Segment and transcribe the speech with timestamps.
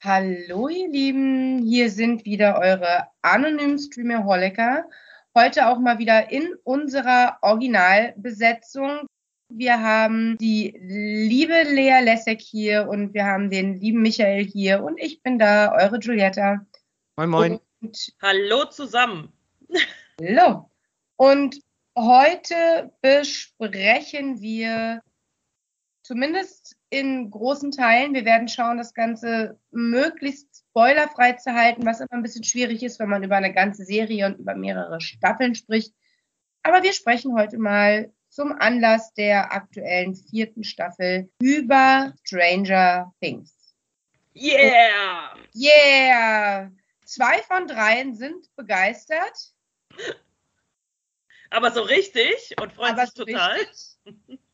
[0.00, 4.88] Hallo ihr Lieben, hier sind wieder eure anonymen Streamerholiker.
[5.36, 9.08] Heute auch mal wieder in unserer Originalbesetzung.
[9.48, 14.98] Wir haben die liebe Lea Lessek hier und wir haben den lieben Michael hier und
[14.98, 16.64] ich bin da, eure Giulietta.
[17.16, 17.60] Moin moin.
[17.80, 19.32] Und Hallo zusammen.
[20.20, 20.70] Hallo.
[21.16, 21.58] Und
[21.96, 25.02] heute besprechen wir
[26.04, 28.14] zumindest in großen Teilen.
[28.14, 32.98] Wir werden schauen, das Ganze möglichst spoilerfrei zu halten, was immer ein bisschen schwierig ist,
[32.98, 35.94] wenn man über eine ganze Serie und über mehrere Staffeln spricht.
[36.62, 43.74] Aber wir sprechen heute mal zum Anlass der aktuellen vierten Staffel über Stranger Things.
[44.34, 45.36] Yeah!
[45.54, 46.70] Yeah!
[47.04, 49.54] Zwei von dreien sind begeistert.
[51.50, 53.56] Aber so richtig und freuen Aber sich so total.
[53.56, 54.38] richtig.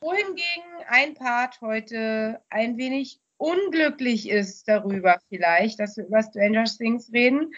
[0.00, 7.12] wohingegen ein Part heute ein wenig unglücklich ist darüber vielleicht, dass wir über Stranger Things
[7.12, 7.54] reden.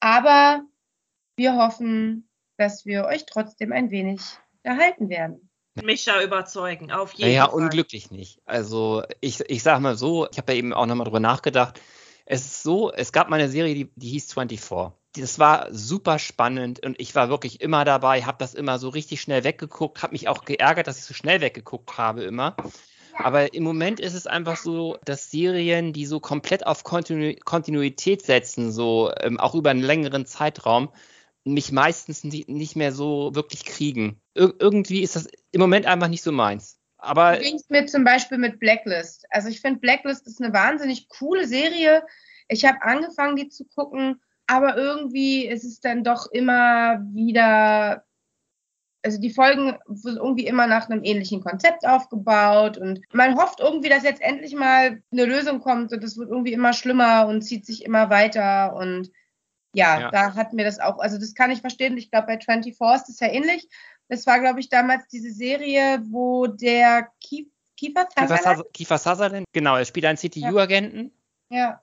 [0.00, 0.62] Aber
[1.36, 4.20] wir hoffen, dass wir euch trotzdem ein wenig
[4.62, 5.48] erhalten werden.
[5.82, 7.62] Micha überzeugen, auf jeden Naja, Fall.
[7.62, 8.40] unglücklich nicht.
[8.44, 11.80] Also ich, ich sag mal so, ich habe ja eben auch nochmal drüber nachgedacht.
[12.26, 14.92] Es ist so, es gab mal eine Serie, die, die hieß 24.
[15.20, 19.20] Das war super spannend und ich war wirklich immer dabei, habe das immer so richtig
[19.20, 22.56] schnell weggeguckt, habe mich auch geärgert, dass ich so schnell weggeguckt habe immer.
[23.14, 28.22] Aber im Moment ist es einfach so, dass Serien, die so komplett auf Kontinu Kontinuität
[28.22, 30.90] setzen, so ähm, auch über einen längeren Zeitraum,
[31.44, 34.20] mich meistens nicht, mehr so wirklich kriegen.
[34.34, 36.78] Ir irgendwie ist das im Moment einfach nicht so meins.
[36.98, 39.24] Aber ging es mir zum Beispiel mit Blacklist?
[39.30, 42.04] Also ich finde Blacklist ist eine wahnsinnig coole Serie.
[42.48, 48.04] Ich habe angefangen, die zu gucken, aber irgendwie ist es dann doch immer wieder,
[49.04, 53.88] also die Folgen sind irgendwie immer nach einem ähnlichen Konzept aufgebaut und man hofft irgendwie,
[53.88, 57.64] dass jetzt endlich mal eine Lösung kommt und es wird irgendwie immer schlimmer und zieht
[57.64, 59.10] sich immer weiter und
[59.74, 60.10] ja, Ja.
[60.10, 61.96] da hat mir das auch, also das kann ich verstehen.
[61.98, 63.68] Ich glaube, bei 24 ist das ja ähnlich.
[64.08, 68.98] Das war, glaube ich, damals diese Serie, wo der Kief Kiefer Kiefer, Sutherland, Suther- Kiefer
[68.98, 71.12] Sutherland, genau, er spielt einen CTU-Agenten.
[71.50, 71.80] ja,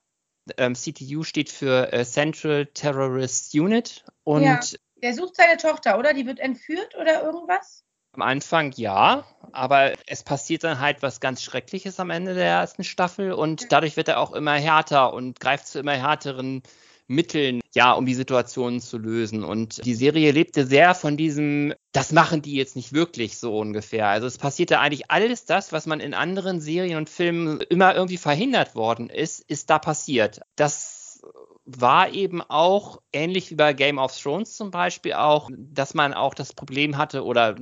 [0.57, 4.59] Ähm, CTU steht für äh, Central Terrorist Unit und Ja.
[5.01, 6.13] der sucht seine Tochter, oder?
[6.13, 7.85] Die wird entführt oder irgendwas?
[8.15, 12.83] am Anfang ja, aber es passiert dann halt was ganz Schreckliches am Ende der ersten
[12.83, 16.63] Staffel und dadurch wird er auch immer härter und greift zu immer härteren
[17.07, 19.43] Mitteln, ja, um die Situation zu lösen.
[19.43, 24.07] Und die Serie lebte sehr von diesem, das machen die jetzt nicht wirklich so ungefähr.
[24.07, 28.17] Also es passierte eigentlich alles das, was man in anderen Serien und Filmen immer irgendwie
[28.17, 30.41] verhindert worden ist, ist da passiert.
[30.55, 31.21] Das
[31.65, 36.33] war eben auch ähnlich wie bei Game of Thrones zum Beispiel auch, dass man auch
[36.33, 37.55] das Problem hatte oder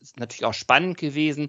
[0.00, 1.48] ist natürlich auch spannend gewesen,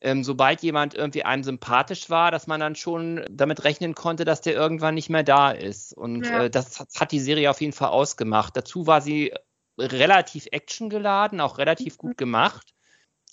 [0.00, 4.40] ähm, sobald jemand irgendwie einem sympathisch war, dass man dann schon damit rechnen konnte, dass
[4.40, 5.92] der irgendwann nicht mehr da ist.
[5.92, 6.44] Und Ja.
[6.44, 8.56] äh, das hat, die Serie auf jeden Fall ausgemacht.
[8.56, 9.32] Dazu war sie
[9.78, 12.74] relativ actiongeladen, auch relativ gut gemacht.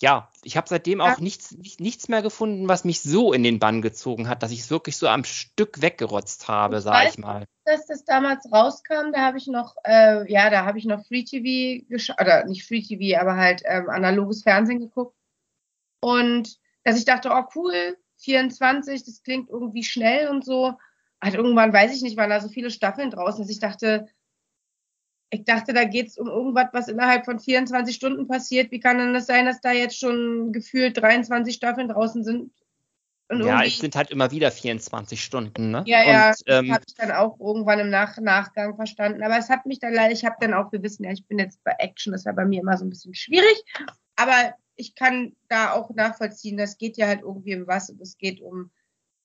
[0.00, 1.14] Ja, ich habe seitdem Ja.
[1.14, 4.50] auch nichts, nicht, nichts mehr gefunden, was mich so in den Bann gezogen hat, dass
[4.50, 7.46] ich es wirklich so am Stück weggerotzt habe, Ich sag weiß ich mal.
[7.64, 11.24] Dass das damals rauskam, da habe ich noch, äh, ja, da habe ich noch Free
[11.24, 15.16] TV geschaut, oder nicht Free TV, aber halt ähm, analoges Fernsehen geguckt.
[16.06, 20.74] Und dass ich dachte, oh cool, 24, das klingt irgendwie schnell und so.
[21.20, 24.06] Halt irgendwann, weiß ich nicht, waren da so viele Staffeln draußen, dass ich dachte,
[25.30, 28.70] ich dachte, da geht es um irgendwas, was innerhalb von 24 Stunden passiert.
[28.70, 32.52] Wie kann denn das sein, dass da jetzt schon gefühlt 23 Staffeln draußen sind?
[33.28, 35.82] Ja, es sind halt immer wieder 24 Stunden, ne?
[35.88, 39.24] ja, ja, Und, ähm, habe ich dann auch irgendwann im Nach Nachgang verstanden.
[39.24, 41.40] Aber es hat mich dann leider, ich habe dann auch, wir wissen ja, ich bin
[41.40, 43.64] jetzt bei Action, das war bei mir immer so ein bisschen schwierig.
[44.14, 48.16] Aber ich kann da auch nachvollziehen, das geht ja halt irgendwie um was und es
[48.18, 48.70] geht um,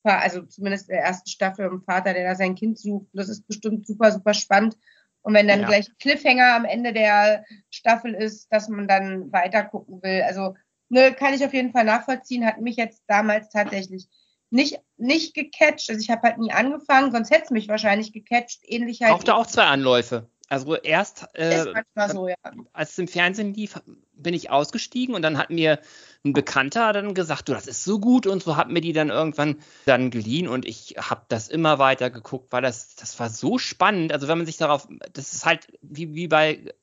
[0.03, 3.07] also zumindest in der ersten Staffel, um Vater, der da sein Kind sucht.
[3.13, 4.77] Und das ist bestimmt super, super spannend.
[5.21, 5.67] Und wenn dann Ja.
[5.67, 10.23] gleich Cliffhanger am Ende der Staffel ist, dass man dann weiter gucken will.
[10.23, 10.55] Also,
[10.89, 14.07] ne, kann ich auf jeden Fall nachvollziehen, hat mich jetzt damals tatsächlich
[14.49, 15.89] nicht, nicht gecatcht.
[15.89, 18.61] Also ich habe halt nie angefangen, sonst hätte es mich wahrscheinlich gecatcht.
[18.63, 19.11] Ähnlich halt.
[19.11, 20.27] brauchte auch zwei Anläufe.
[20.49, 22.35] Also erst, äh, manchmal so, ja.
[22.73, 23.79] als es im Fernsehen lief,
[24.21, 25.79] bin ich ausgestiegen und dann hat mir
[26.23, 29.09] ein Bekannter dann gesagt, du, das ist so gut und so hat mir die dann
[29.09, 33.57] irgendwann dann geliehen und ich habe das immer weiter geguckt, weil das, das war so
[33.57, 34.13] spannend.
[34.13, 36.73] Also wenn man sich darauf, das ist halt wie, wie bei,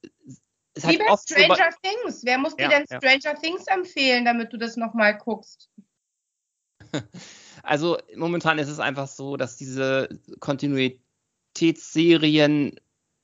[0.74, 2.24] ist Wie bei oft so Stranger Things.
[2.24, 2.98] Wer muss dir Ja, denn ja.
[2.98, 5.68] Stranger Things empfehlen, damit du das nochmal guckst?
[7.64, 10.08] Also momentan ist es einfach so, dass diese
[10.38, 12.78] Kontinuitätsserien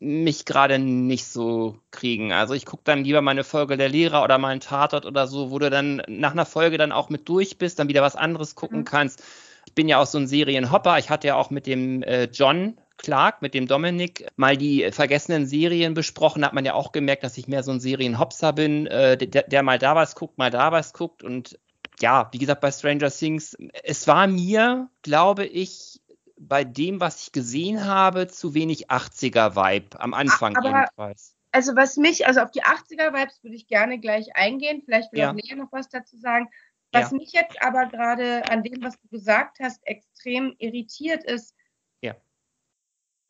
[0.04, 2.32] mich gerade nicht so kriegen.
[2.32, 5.50] Also ich gucke dann lieber meine Folge der Lehrer oder mal einen Tatort oder so,
[5.50, 8.54] wo du dann nach einer Folge dann auch mit durch bist, dann wieder was anderes
[8.54, 8.84] gucken Mhm.
[8.84, 9.22] kannst.
[9.66, 10.98] ich bin ja auch so ein Serienhopper.
[10.98, 15.46] Ich hatte ja auch mit dem äh, John Clark, mit dem Dominik, mal die vergessenen
[15.46, 16.44] Serien besprochen.
[16.44, 19.62] Hat man ja auch gemerkt, dass ich mehr so ein Serienhopser bin, äh, der, der
[19.62, 21.22] mal da was guckt, mal da was guckt.
[21.24, 21.58] Und
[22.00, 26.00] ja, wie gesagt, bei Stranger Things, es war mir, glaube ich,
[26.36, 31.36] bei dem, was ich gesehen habe, zu wenig 80er-Vibe am Anfang Aber, jedenfalls.
[31.52, 34.82] Also was mich, also auf die 80er-Vibes würde ich gerne gleich eingehen.
[34.84, 35.30] Vielleicht will Ja.
[35.30, 36.48] auch Lea noch was dazu sagen.
[36.92, 37.16] Was Ja.
[37.16, 41.54] mich jetzt aber gerade an dem, was du gesagt hast, extrem irritiert ist.
[42.02, 42.16] Ja.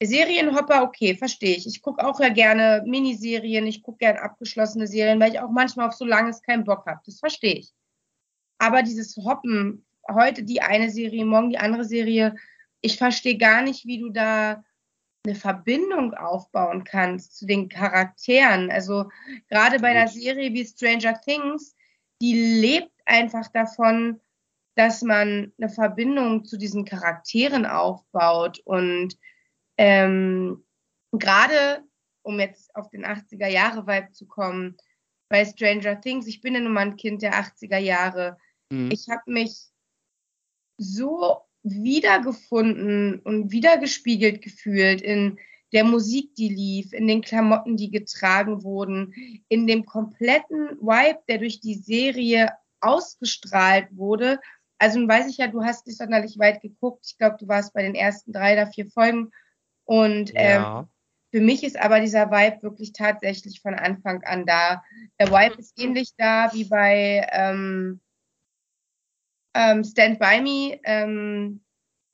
[0.03, 1.67] Serienhopper, okay, verstehe ich.
[1.67, 5.89] Ich gucke auch ja gerne Miniserien, ich gucke gerne abgeschlossene Serien, weil ich auch manchmal
[5.89, 7.01] auf so langes keinen Bock habe.
[7.05, 7.73] Das verstehe ich.
[8.59, 12.37] Aber dieses Hoppen, heute die eine Serie, morgen die andere Serie,
[12.85, 14.65] ich verstehe gar nicht, wie du da
[15.27, 18.71] eine Verbindung aufbauen kannst zu den Charakteren.
[18.71, 19.09] Also
[19.49, 21.75] gerade bei einer Serie wie Stranger Things,
[22.21, 24.21] die lebt einfach davon,
[24.75, 28.61] dass man eine Verbindung zu diesen Charakteren aufbaut.
[28.65, 29.17] Und
[29.79, 30.65] ähm,
[31.13, 31.85] gerade,
[32.23, 34.77] um jetzt auf den 80er Jahre Vibe zu kommen,
[35.31, 38.37] bei Stranger Things, ich bin ja nun mal ein Kind der 80er Jahre,
[38.71, 38.91] Mhm.
[38.93, 39.71] ich habe mich
[40.77, 45.39] so wiedergefunden und wiedergespiegelt gefühlt in
[45.73, 51.39] der Musik, die lief, in den Klamotten, die getragen wurden, in dem kompletten Vibe, der
[51.39, 54.39] durch die Serie ausgestrahlt wurde.
[54.79, 57.05] Also nun weiß ich ja, du hast nicht sonderlich weit geguckt.
[57.09, 59.33] Ich glaube, du warst bei den ersten drei oder vier Folgen.
[59.85, 60.89] Und ähm, ja.
[61.33, 64.85] für mich ist aber dieser Vibe wirklich tatsächlich von Anfang an da.
[65.19, 68.01] Der Vibe ist ähnlich da wie bei ähm,
[69.55, 71.61] ähm, Stand By Me, ähm,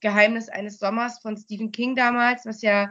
[0.01, 2.91] Geheimnis eines Sommers von Stephen King damals, was ja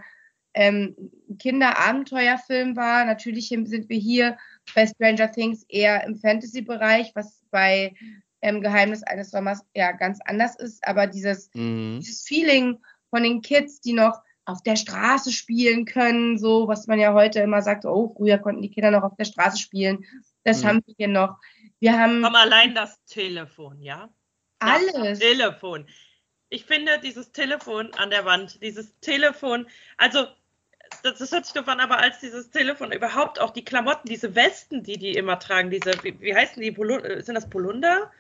[0.54, 0.96] ähm,
[1.30, 3.06] ein Kinderabenteuerfilm war.
[3.06, 4.38] Natürlich sind wir hier
[4.76, 7.96] bei Stranger Things eher im Fantasy-Bereich, was bei
[8.42, 10.86] ähm, Geheimnis eines Sommers ja ganz anders ist.
[10.88, 12.00] Aber dieses, Mhm.
[12.00, 12.78] dieses Feeling
[13.10, 17.40] von den Kids, die noch auf der Straße spielen können, so was man ja heute
[17.40, 20.06] immer sagt, oh, früher konnten die Kinder noch auf der Straße spielen.
[20.44, 20.68] Das Mhm.
[20.68, 21.38] haben wir hier noch.
[21.80, 24.10] Wir haben Komm, allein das Telefon, ja?
[24.60, 25.20] Alles.
[25.20, 25.88] Telefon.
[26.50, 29.68] Ich finde dieses Telefon an der Wand, dieses Telefon,
[29.98, 30.28] also
[31.04, 34.36] das, das hört sich doof an, aber als dieses Telefon überhaupt auch die Klamotten, diese
[34.36, 38.12] Westen, die die immer tragen, diese, wie, wie heißen die, Polu äh, sind das Polunder?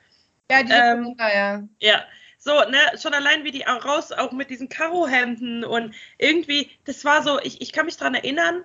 [0.51, 1.63] Ja, diese Ähm, Polunder, ja.
[1.80, 2.06] Ja,
[2.38, 7.03] so, ne, schon allein wie die auch raus, auch mit diesen Karohemden und irgendwie, das
[7.03, 8.63] war so, ich, ich kann mich dran erinnern,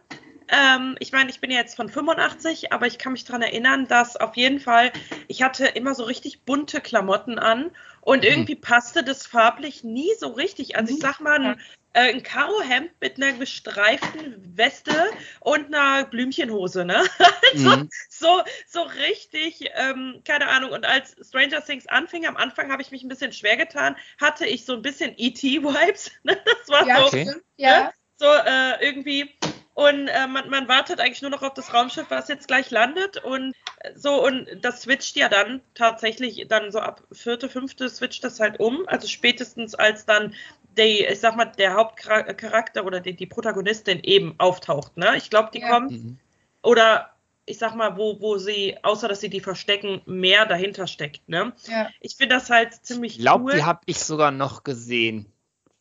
[0.49, 3.87] ähm, ich meine, ich bin ja jetzt von 85, aber ich kann mich dran erinnern,
[3.89, 4.93] dass auf jeden Fall,
[5.29, 7.71] ich hatte immer so richtig bunte Klamotten an
[8.01, 8.31] und Mhm.
[8.31, 10.77] irgendwie passte das farblich nie so richtig.
[10.77, 11.61] Also ich sag mal, ein,
[11.95, 14.93] äh, ein Karohemd mit einer gestreiften Weste
[15.41, 17.03] und einer Blümchenhose, ne?
[17.55, 17.89] Mhm.
[18.09, 20.71] so, so richtig, ähm, keine Ahnung.
[20.73, 24.45] Und als Stranger Things anfing, am Anfang habe ich mich ein bisschen schwer getan, hatte
[24.45, 26.11] ich so ein bisschen ET-Vibes.
[26.25, 27.29] Das war Ja, so, Okay.
[27.29, 27.93] stimmt, ja.
[28.17, 29.31] so äh, irgendwie.
[29.75, 33.17] Und äh, man, man wartet eigentlich nur noch auf das Raumschiff, was jetzt gleich landet.
[33.23, 38.23] Und äh, so, und das switcht ja dann tatsächlich, dann so ab vierte, fünfte switcht
[38.23, 38.87] das halt um.
[38.87, 40.35] Also spätestens als dann
[40.79, 44.97] die, ich sag mal, der Hauptcharakter oder die, die Protagonistin eben auftaucht.
[44.97, 45.17] Ne?
[45.17, 45.71] Ich glaube, die Ja.
[45.71, 46.19] kommt Mhm.
[46.63, 47.11] oder
[47.47, 51.29] ich sag mal, wo, wo sie, außer dass sie die verstecken, mehr dahinter steckt.
[51.29, 51.53] Ne?
[51.67, 51.91] ja.
[52.01, 53.53] Ich finde das halt ziemlich Ich glaube, cool.
[53.53, 55.27] die habe ich sogar noch gesehen.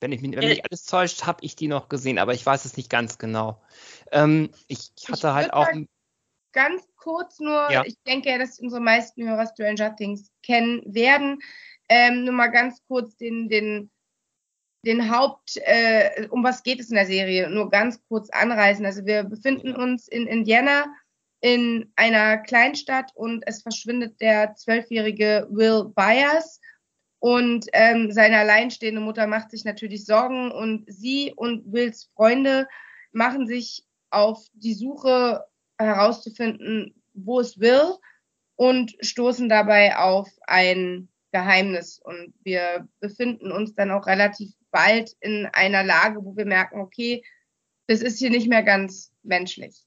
[0.04, 2.66] Wenn, ich mich, wenn mich alles täuscht, habe ich die noch gesehen, aber ich weiß
[2.66, 3.62] es nicht ganz genau.
[4.12, 5.66] Ähm, ich hatte Ich halt auch.
[5.66, 5.88] sagen,
[6.52, 7.84] Ganz kurz nur, Ja.
[7.86, 11.40] ich denke ja, dass unsere meisten Hörer Stranger Things kennen werden.
[11.88, 13.90] Ähm, nur mal ganz kurz den, den,
[14.86, 18.86] den Haupt, äh, um was geht es in der Serie, nur ganz kurz anreißen.
[18.86, 20.86] Also wir befinden uns in Indiana
[21.40, 26.60] in einer Kleinstadt und es verschwindet der zwölfjährige Will Byers
[27.24, 32.68] und ähm, seine alleinstehende Mutter macht sich natürlich Sorgen und sie und Wills Freunde
[33.14, 35.46] machen sich auf die Suche
[35.78, 37.96] herauszufinden, wo es Will
[38.58, 41.98] und stoßen dabei auf ein Geheimnis.
[42.04, 47.24] Und wir befinden uns dann auch relativ bald in einer Lage, wo wir merken, okay,
[47.88, 49.86] das ist hier nicht mehr ganz menschlich.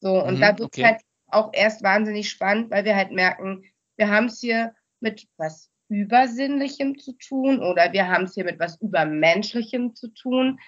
[0.00, 0.84] So, und Mhm, da wird es okay.
[0.84, 3.64] halt auch erst wahnsinnig spannend, weil wir halt merken,
[3.96, 8.58] wir haben es hier mit was Übersinnlichem zu tun oder wir haben es hier mit
[8.58, 10.58] was Übermenschlichem zu tun.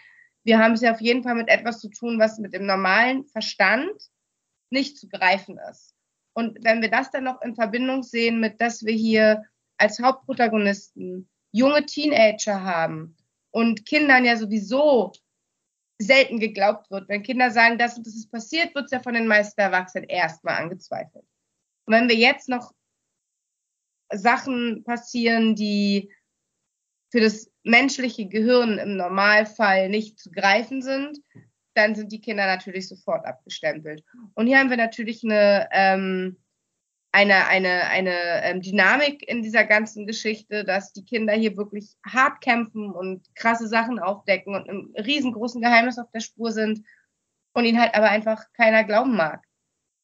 [0.44, 3.24] Wir haben es hier auf jeden Fall mit etwas zu tun, was mit dem normalen
[3.26, 3.90] Verstand
[4.70, 5.94] nicht zu greifen ist.
[6.34, 9.42] Und wenn wir das dann noch in Verbindung sehen mit, dass wir hier
[9.78, 13.16] als Hauptprotagonisten junge Teenager haben
[13.50, 15.12] und Kindern ja sowieso
[15.98, 17.08] selten geglaubt wird.
[17.08, 20.08] Wenn Kinder sagen, das und das ist passiert, wird es ja von den meisten Erwachsenen
[20.08, 21.24] erstmal angezweifelt.
[21.86, 22.74] Und wenn wir jetzt noch
[24.12, 26.12] Sachen passieren, die
[27.10, 31.18] für das menschliche Gehirn im Normalfall nicht zu greifen sind,
[31.74, 34.02] dann sind die Kinder natürlich sofort abgestempelt.
[34.34, 36.36] Und hier haben wir natürlich eine, ähm,
[37.12, 42.40] eine, eine, eine ähm, Dynamik in dieser ganzen Geschichte, dass die Kinder hier wirklich hart
[42.40, 46.82] kämpfen und krasse Sachen aufdecken und einem riesengroßen Geheimnis auf der Spur sind
[47.52, 49.44] und ihnen halt aber einfach keiner glauben mag.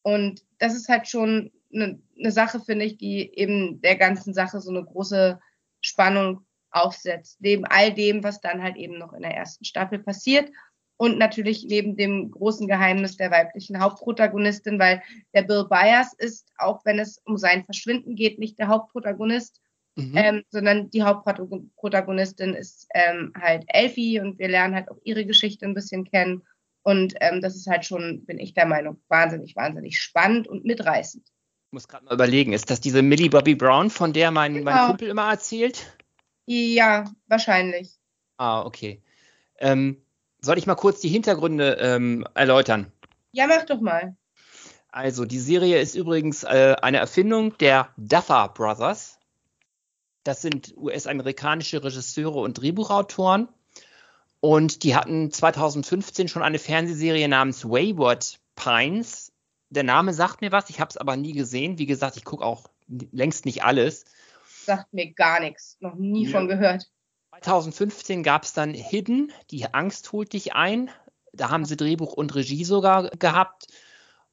[0.03, 4.59] Und das ist halt schon eine, eine Sache, finde ich, die eben der ganzen Sache
[4.59, 5.39] so eine große
[5.81, 7.37] Spannung aufsetzt.
[7.39, 10.49] Neben all dem, was dann halt eben noch in der ersten Staffel passiert.
[10.97, 15.01] Und natürlich neben dem großen Geheimnis der weiblichen Hauptprotagonistin, weil
[15.33, 19.59] der Bill Byers ist, auch wenn es um sein Verschwinden geht, nicht der Hauptprotagonist,
[19.95, 20.13] mhm.
[20.15, 25.65] ähm, sondern die Hauptprotagonistin ist ähm, halt Elfie und wir lernen halt auch ihre Geschichte
[25.65, 26.43] ein bisschen kennen.
[26.83, 31.27] Und ähm, das ist halt schon, bin ich der Meinung, wahnsinnig, wahnsinnig spannend und mitreißend.
[31.73, 34.65] Ich muss gerade mal überlegen, ist das diese Millie Bobby Brown, von der mein, genau.
[34.69, 35.97] mein Kumpel immer erzählt?
[36.45, 37.97] Ja, wahrscheinlich.
[38.37, 39.01] Ah, okay.
[39.57, 39.99] Ähm,
[40.39, 42.91] soll ich mal kurz die Hintergründe ähm, erläutern?
[43.31, 44.15] Ja, mach doch mal.
[44.91, 49.17] Also, die Serie ist übrigens äh, eine Erfindung der Duffer Brothers.
[50.23, 53.47] Das sind US-amerikanische Regisseure und Drehbuchautoren.
[54.41, 59.22] Und die hatten 2015 schon eine Fernsehserie namens Wayward Pines.
[59.73, 61.79] Der Name sagt mir was, ich habe es aber nie gesehen.
[61.79, 64.05] Wie gesagt, ich gucke auch längst nicht alles.
[64.65, 66.31] Sagt mir gar nichts, noch nie ja.
[66.31, 66.89] von gehört.
[67.41, 70.91] 2015 gab es dann Hidden, die Angst holt dich ein.
[71.33, 73.67] Da haben sie Drehbuch und Regie sogar gehabt.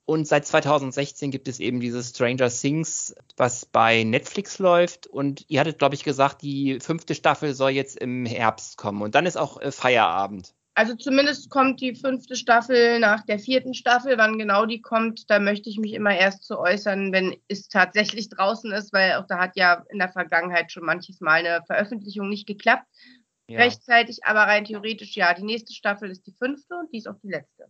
[0.04, 5.06] Und seit 2016 gibt es eben dieses Stranger Things, was bei Netflix läuft.
[5.06, 9.02] Und ihr hattet, glaube ich, gesagt, die fünfte Staffel soll jetzt im Herbst kommen.
[9.02, 10.54] Und dann ist auch äh, Feierabend.
[10.74, 14.16] Also zumindest kommt die fünfte Staffel nach der vierten Staffel.
[14.18, 18.28] Wann genau die kommt, da möchte ich mich immer erst zu äußern, wenn es tatsächlich
[18.28, 22.28] draußen ist, weil auch da hat ja in der Vergangenheit schon manches Mal eine Veröffentlichung
[22.28, 22.86] nicht geklappt.
[23.48, 23.58] Ja.
[23.58, 25.34] Rechtzeitig, aber rein theoretisch ja.
[25.34, 27.66] Die nächste Staffel ist die fünfte und die ist auch die letzte.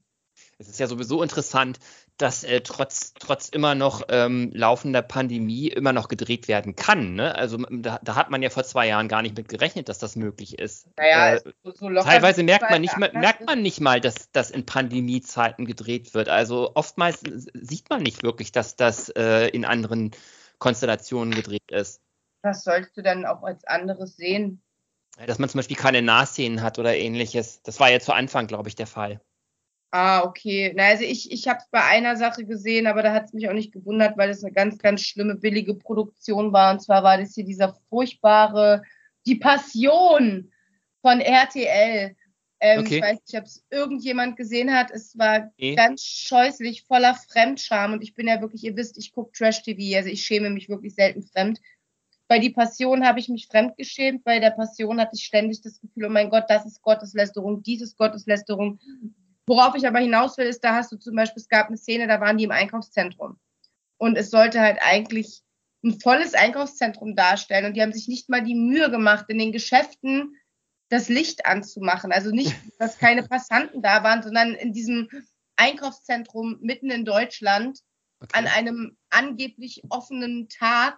[0.58, 1.78] Es ist ja sowieso interessant,
[2.20, 7.14] dass äh, trotz, trotz immer noch ähm, laufender Pandemie immer noch gedreht werden kann.
[7.14, 7.34] Ne?
[7.34, 10.16] Also da, da, hat man ja vor zwei Jahren gar nicht mit gerechnet, dass das
[10.16, 10.88] möglich ist.
[10.96, 14.66] Naja, äh, so, teilweise merkt man, nicht mal, merkt man nicht mal, dass das in
[14.66, 16.28] Pandemiezeiten gedreht wird.
[16.28, 17.22] Also oftmals
[17.54, 20.10] sieht man nicht wirklich, dass das äh, in anderen
[20.58, 22.02] Konstellationen gedreht ist.
[22.42, 24.62] Was sollst du dann auch als anderes sehen?
[25.26, 27.62] Dass man zum Beispiel keine Nahszenen hat oder ähnliches.
[27.62, 29.20] Das war ja zu Anfang, glaube ich, der Fall.
[29.92, 30.72] Ah, okay.
[30.76, 33.48] Na, also ich, ich habe es bei einer Sache gesehen, aber da hat es mich
[33.48, 36.72] auch nicht gewundert, weil es eine ganz, ganz schlimme, billige Produktion war.
[36.72, 38.82] Und zwar war das hier dieser furchtbare,
[39.26, 40.52] die Passion
[41.02, 42.14] von RTL.
[42.60, 42.96] Ähm, okay.
[42.96, 44.90] Ich weiß nicht, ob es irgendjemand gesehen hat.
[44.92, 45.74] Es war okay.
[45.74, 47.94] ganz scheußlich, voller Fremdscham.
[47.94, 50.94] Und ich bin ja wirklich, ihr wisst, ich gucke Trash-TV, also ich schäme mich wirklich
[50.94, 51.60] selten fremd.
[52.28, 54.22] Bei die Passion habe ich mich fremdgeschämt.
[54.22, 57.96] Bei der Passion hatte ich ständig das Gefühl, oh mein Gott, das ist Gotteslästerung, dieses
[57.96, 58.78] Gotteslästerung.
[59.50, 62.06] Worauf ich aber hinaus will, ist, da hast du zum Beispiel, es gab eine Szene,
[62.06, 63.36] da waren die im Einkaufszentrum.
[63.98, 65.42] Und es sollte halt eigentlich
[65.82, 67.64] ein volles Einkaufszentrum darstellen.
[67.64, 70.36] Und die haben sich nicht mal die Mühe gemacht, in den Geschäften
[70.88, 72.12] das Licht anzumachen.
[72.12, 75.08] Also nicht, dass keine Passanten da waren, sondern in diesem
[75.56, 77.80] Einkaufszentrum mitten in Deutschland
[78.20, 78.38] okay.
[78.38, 80.96] an einem angeblich offenen Tag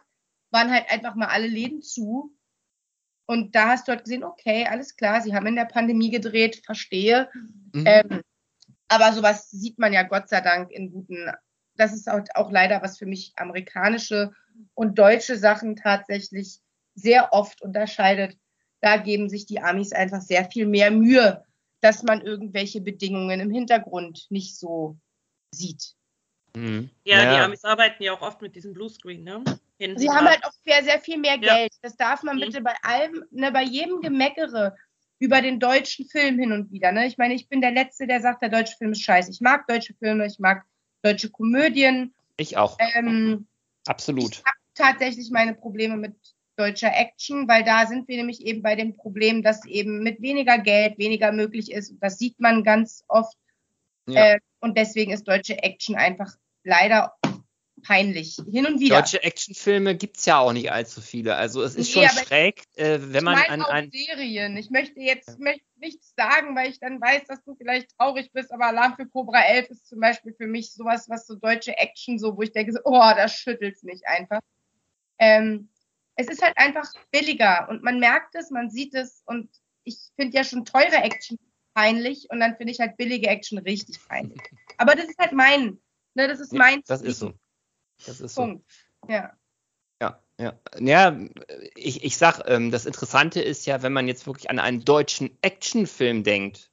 [0.51, 2.37] waren halt einfach mal alle Läden zu.
[3.25, 6.61] Und da hast du halt gesehen, okay, alles klar, sie haben in der Pandemie gedreht,
[6.67, 7.31] verstehe.
[7.73, 7.85] Mhm.
[7.87, 8.23] Ähm,
[8.93, 11.31] aber sowas sieht man ja Gott sei Dank in guten,
[11.77, 14.33] das ist auch, auch leider was für mich amerikanische
[14.75, 16.59] und deutsche Sachen tatsächlich
[16.95, 18.37] sehr oft unterscheidet.
[18.83, 21.43] Da geben sich die Amis einfach sehr viel mehr Mühe,
[21.81, 24.99] dass man irgendwelche Bedingungen im Hintergrund nicht so
[25.55, 25.95] sieht.
[26.55, 26.91] Mhm.
[27.05, 29.43] Ja, ja, die Amis arbeiten ja auch oft mit diesem Bluescreen, ne?
[29.97, 31.73] Sie haben halt auch sehr, sehr viel mehr Geld.
[31.73, 31.79] Ja.
[31.81, 32.41] Das darf man mhm.
[32.41, 34.77] bitte bei allem, ne, bei jedem Gemeckere
[35.23, 36.91] über den deutschen Film hin und wieder.
[36.91, 37.07] Ne?
[37.07, 39.31] Ich meine, ich bin der Letzte, der sagt, der deutsche Film ist scheiße.
[39.31, 40.65] Ich mag deutsche Filme, ich mag
[41.03, 42.13] deutsche Komödien.
[42.39, 42.77] Ich auch.
[42.97, 43.47] Ähm,
[43.87, 44.33] Absolut.
[44.33, 46.17] Ich habe tatsächlich meine Probleme mit
[46.57, 50.59] deutscher Action, weil da sind wir nämlich eben bei dem Problem, dass eben mit weniger
[50.59, 51.95] Geld weniger möglich ist.
[52.01, 53.39] Das sieht man ganz oft.
[54.09, 54.33] Ja.
[54.33, 57.15] Äh, und deswegen ist deutsche Action einfach leider
[57.83, 58.37] peinlich.
[58.51, 59.01] Hin und wieder.
[59.01, 61.37] Deutsche Actionfilme gibt es ja auch nicht allzu viele.
[61.37, 64.57] Also es ist nee, schon schräg, äh, wenn man an, an Serien.
[64.57, 65.53] Ich möchte jetzt ja.
[65.77, 69.43] nichts sagen, weil ich dann weiß, dass du vielleicht traurig bist, aber Alarm für Cobra
[69.43, 72.73] 11 ist zum Beispiel für mich sowas, was so deutsche Action, so wo ich denke,
[72.73, 74.41] so, oh, das schüttelt mich einfach.
[75.19, 75.69] Ähm,
[76.17, 79.49] es ist halt einfach billiger und man merkt es, man sieht es und
[79.85, 81.39] ich finde ja schon teure Action
[81.75, 84.41] peinlich und dann finde ich halt billige Action richtig peinlich.
[84.79, 85.79] Aber das ist halt mein,
[86.15, 86.83] ne, das ist mein.
[86.87, 87.33] Das ist so.
[88.07, 88.65] Das ist Punkt.
[89.03, 89.13] so.
[89.13, 89.33] Ja.
[90.01, 91.17] Ja, Ja, ja
[91.75, 95.37] ich, ich sag, ähm, das Interessante ist ja, wenn man jetzt wirklich an einen deutschen
[95.43, 96.71] Actionfilm denkt,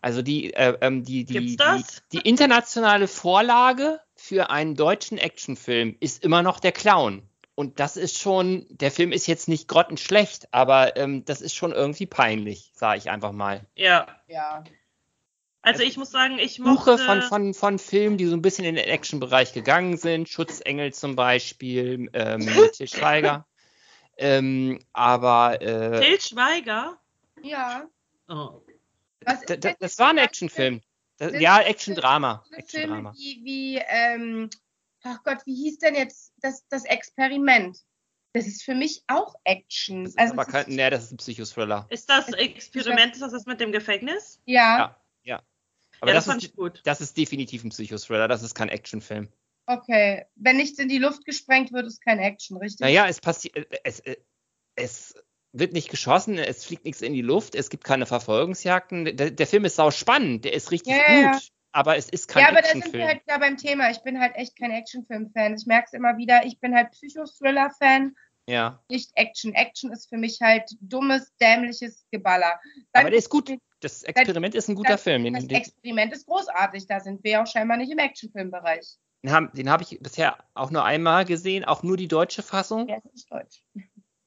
[0.00, 6.24] also die, äh, ähm, die, die, die, die, internationale Vorlage für einen deutschen Actionfilm ist
[6.24, 7.22] immer noch der Clown.
[7.54, 11.70] Und das ist schon, der Film ist jetzt nicht grottenschlecht, aber ähm, das ist schon
[11.70, 13.64] irgendwie peinlich, sage ich einfach mal.
[13.76, 14.06] Ja.
[14.26, 14.64] Ja.
[15.62, 16.96] Also ich muss sagen, ich mochte...
[16.96, 20.92] Suche von, von, von Filmen, die so ein bisschen in den Action-Bereich gegangen sind, Schutzengel
[20.92, 23.46] zum Beispiel, ähm, mit Til Schweiger.
[24.16, 25.62] ähm, aber...
[25.62, 26.98] Äh, Til Schweiger?
[27.42, 27.86] Ja.
[28.28, 28.60] Oh.
[29.20, 30.80] Das, das, das war ein Actionfilm.
[31.38, 32.44] ja, Action-Drama.
[32.52, 34.50] Action wie, wie ähm,
[35.04, 37.78] ach Gott, wie hieß denn jetzt das, das Experiment?
[38.32, 40.04] Das ist für mich auch Action.
[40.04, 41.86] Das ist also aber kein, nee, das ist ein Psychothriller.
[41.90, 44.40] Ist das Experiment, ist das das mit dem Gefängnis?
[44.46, 45.01] Ja, ja.
[46.02, 46.80] Aber ja, das, das, ist, gut.
[46.84, 49.28] das ist definitiv ein Psychothriller, das ist kein Actionfilm.
[49.66, 50.26] Okay.
[50.34, 52.80] Wenn nichts in die Luft gesprengt wird, ist kein Action, richtig?
[52.80, 54.16] Naja, es passiert, äh, es, äh,
[54.74, 55.14] es
[55.52, 59.16] wird nicht geschossen, es fliegt nichts in die Luft, es gibt keine Verfolgungsjagden.
[59.16, 62.44] Der, der Film ist sau spannend, der ist richtig ja, gut aber es ist kein
[62.44, 62.54] Actionfilm.
[62.54, 63.90] Ja, aber da sind wir halt da beim Thema.
[63.90, 65.54] Ich bin halt echt kein Actionfilm-Fan.
[65.54, 66.44] Ich merke es immer wieder.
[66.44, 68.14] Ich bin halt Psychothriller-Fan.
[68.46, 68.82] Ja.
[68.90, 69.54] Nicht Action.
[69.54, 72.60] Action ist für mich halt dummes, dämliches Geballer.
[72.92, 73.50] Dann aber der ist gut.
[73.82, 75.32] Das Experiment ist ein guter das, Film.
[75.34, 76.86] Das Experiment ist großartig.
[76.86, 78.96] Da sind wir auch scheinbar nicht im Actionfilmbereich.
[79.24, 82.88] Den habe hab ich bisher auch nur einmal gesehen, auch nur die deutsche Fassung.
[82.88, 83.64] Ja, ist nicht deutsch.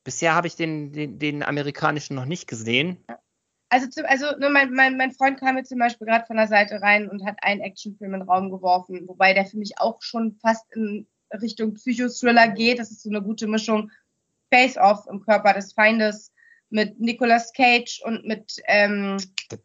[0.03, 3.03] Bisher habe ich den, den, den, amerikanischen noch nicht gesehen.
[3.69, 6.47] Also, zu, also nur mein, mein, mein Freund kam mir zum Beispiel gerade von der
[6.47, 10.01] Seite rein und hat einen Actionfilm in den Raum geworfen, wobei der für mich auch
[10.01, 11.07] schon fast in
[11.41, 12.79] Richtung Psychothriller geht.
[12.79, 13.89] Das ist so eine gute Mischung
[14.53, 16.31] Face-Off im Körper des Feindes
[16.75, 19.17] mit Nicolas Cage und mit ähm,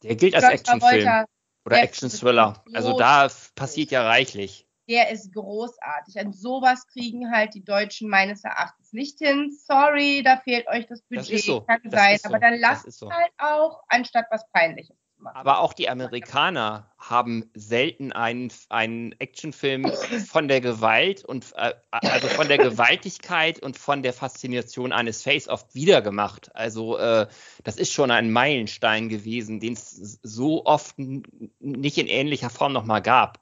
[0.03, 1.27] Der gilt als Actionfilm
[1.67, 2.65] oder Action-Thriller.
[2.73, 6.19] Also da passiert ja reichlich der ist großartig.
[6.19, 9.57] An sowas kriegen halt die Deutschen meines Erachtens nicht hin.
[9.65, 11.33] Sorry, da fehlt euch das Budget.
[11.33, 11.61] Das so.
[11.61, 12.19] Kann das sein.
[12.19, 12.29] So.
[12.29, 13.11] Aber dann lasst es so.
[13.11, 14.97] halt auch, anstatt was Peinliches.
[15.25, 19.91] Aber auch die Amerikaner haben selten einen, einen Actionfilm
[20.27, 25.67] von der Gewalt und äh, also von der Gewaltigkeit und von der Faszination eines Face-Off
[25.75, 26.55] wiedergemacht.
[26.55, 27.27] Also äh,
[27.65, 33.03] das ist schon ein Meilenstein gewesen, den es so oft nicht in ähnlicher Form nochmal
[33.03, 33.41] gab.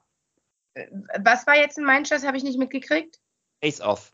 [1.19, 2.27] Was war jetzt in Manchester?
[2.27, 3.19] Habe ich nicht mitgekriegt.
[3.61, 4.13] Face Off.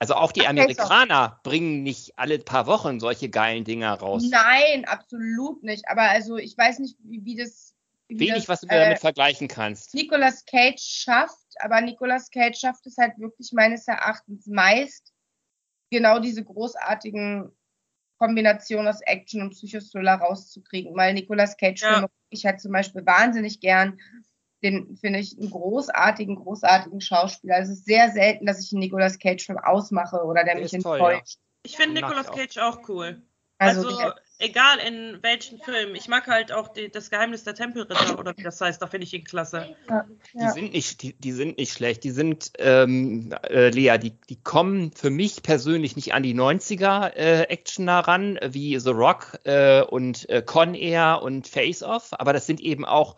[0.00, 4.24] Also auch die Amerikaner bringen nicht alle paar Wochen solche geilen Dinger raus.
[4.30, 5.86] Nein, absolut nicht.
[5.88, 7.74] Aber also ich weiß nicht, wie, wie das.
[8.08, 9.94] Wie Wenig, das, was du äh, damit vergleichen kannst.
[9.94, 15.12] Nicolas Cage schafft, aber Nicolas Cage schafft es halt wirklich meines Erachtens meist,
[15.90, 17.52] genau diese großartigen
[18.18, 20.96] Kombinationen aus Action und Psychothriller rauszukriegen.
[20.96, 22.08] Weil Nicolas Cage ja.
[22.30, 24.00] ich halt zum Beispiel wahnsinnig gern
[24.62, 27.58] den finde ich einen großartigen, großartigen Schauspieler.
[27.58, 31.34] Es ist sehr selten, dass ich einen Nicolas Cage-Film ausmache oder der, der mich enttäuscht.
[31.34, 31.40] Ja.
[31.62, 33.22] Ich finde Nicolas Cage auch cool.
[33.58, 35.94] Also, also egal in welchen Film.
[35.94, 39.06] Ich mag halt auch die, das Geheimnis der Tempelritter oder wie das heißt, da finde
[39.06, 39.76] ich ihn klasse.
[39.88, 40.46] Ja, ja.
[40.46, 42.02] Die sind nicht, die, die, sind nicht schlecht.
[42.04, 47.14] Die sind, ähm, äh, Lea, die, die kommen für mich persönlich nicht an die 90er
[47.14, 52.32] äh, Actioner ran, wie The Rock äh, und äh, Con Air und Face Off, aber
[52.32, 53.16] das sind eben auch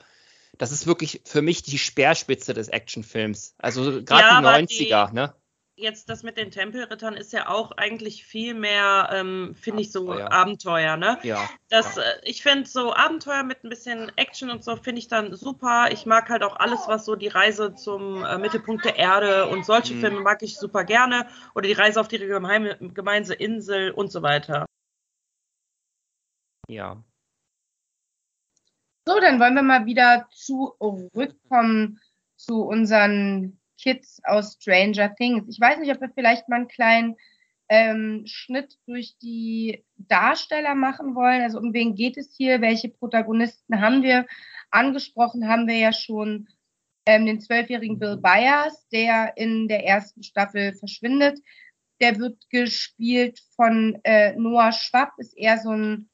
[0.58, 3.54] das ist wirklich für mich die Speerspitze des Actionfilms.
[3.58, 5.34] Also gerade ja, die 90er, die, ne?
[5.74, 10.12] Jetzt das mit den Tempelrittern ist ja auch eigentlich viel mehr, ähm, finde ich, so
[10.12, 11.18] Abenteuer, ne?
[11.22, 11.48] Ja.
[11.70, 12.02] Das, ja.
[12.02, 15.88] Äh, ich finde so Abenteuer mit ein bisschen Action und so finde ich dann super.
[15.90, 19.64] Ich mag halt auch alles, was so die Reise zum äh, Mittelpunkt der Erde und
[19.64, 20.00] solche mhm.
[20.00, 21.26] Filme mag ich super gerne.
[21.54, 24.66] Oder die Reise auf die gemeine, gemeinsame Insel und so weiter.
[26.68, 27.02] Ja.
[29.04, 32.00] So, dann wollen wir mal wieder zurückkommen
[32.36, 35.44] zu unseren Kids aus Stranger Things.
[35.48, 37.16] Ich weiß nicht, ob wir vielleicht mal einen kleinen
[37.68, 41.42] ähm, Schnitt durch die Darsteller machen wollen.
[41.42, 42.60] Also um wen geht es hier?
[42.60, 44.24] Welche Protagonisten haben wir?
[44.70, 46.48] Angesprochen haben wir ja schon
[47.04, 51.40] ähm, den zwölfjährigen Bill Byers, der in der ersten Staffel verschwindet.
[52.00, 56.08] Der wird gespielt von äh, Noah Schwapp, ist eher so ein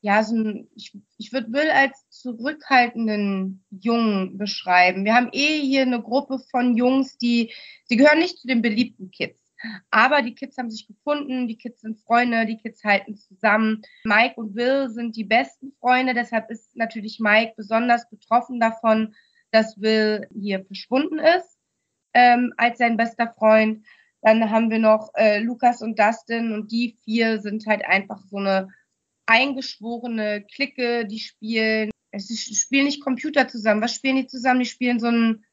[0.00, 5.04] ja, so ein, ich, ich würde Will als zurückhaltenden Jungen beschreiben.
[5.04, 7.52] Wir haben eh hier eine Gruppe von Jungs, die,
[7.84, 9.38] sie gehören nicht zu den beliebten Kids.
[9.90, 13.82] Aber die Kids haben sich gefunden, die Kids sind Freunde, die Kids halten zusammen.
[14.04, 19.14] Mike und Will sind die besten Freunde, deshalb ist natürlich Mike besonders betroffen davon,
[19.50, 21.58] dass Will hier verschwunden ist
[22.14, 23.84] ähm, als sein bester Freund.
[24.22, 28.36] Dann haben wir noch äh, Lukas und Dustin und die vier sind halt einfach so
[28.36, 28.68] eine
[29.26, 33.82] eingeschworene Clique, die spielen, es spielen nicht Computer zusammen.
[33.82, 34.60] Was spielen die zusammen?
[34.60, 35.44] Die spielen so ein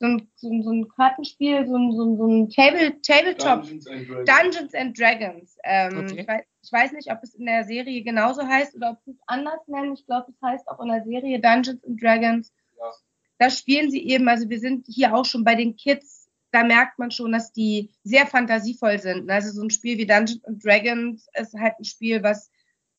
[0.00, 3.62] so ein, so ein, so ein Kartenspiel, so ein, so ein, so ein Table, Tabletop.
[3.62, 4.30] Dungeons and Dragons.
[4.30, 5.58] Dungeons and Dragons.
[5.64, 6.20] Ähm, okay.
[6.20, 9.10] ich, weiß, ich, weiß, nicht, ob es in der Serie genauso heißt oder ob sie
[9.10, 9.92] es anders nennen.
[9.92, 12.52] Ich glaube, es heißt auch in der Serie Dungeons and Dragons.
[12.78, 12.92] Ja.
[13.38, 16.98] Da spielen sie eben, also wir sind hier auch schon bei den Kids, da merkt
[16.98, 19.30] man schon, dass die sehr fantasievoll sind.
[19.30, 22.50] Also so ein Spiel wie Dungeons and Dragons ist halt ein Spiel, was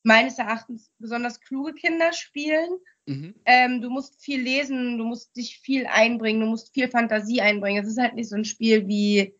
[0.04, 2.70] meines Erachtens besonders kluge Kinder spielen.
[3.06, 3.36] Mhm.
[3.46, 7.84] Ähm, du musst viel lesen, du musst dich viel einbringen, du musst viel Fantasie einbringen.
[7.84, 9.36] Es ist halt nicht so ein Spiel wie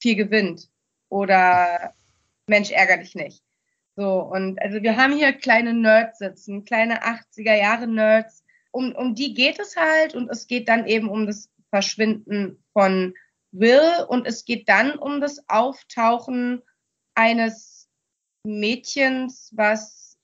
[0.00, 0.68] viel gewinnt
[1.08, 1.94] oder
[2.46, 3.42] Mensch ärger dich nicht.
[3.96, 8.44] So, und also wir haben hier kleine Nerds sitzen, kleine 80er Jahre Nerds.
[8.70, 13.14] Um, um die geht es halt und es geht dann eben um das Verschwinden von
[13.50, 16.62] Will und es geht dann um das Auftauchen
[17.14, 17.77] eines
[18.48, 20.16] Mädchens, was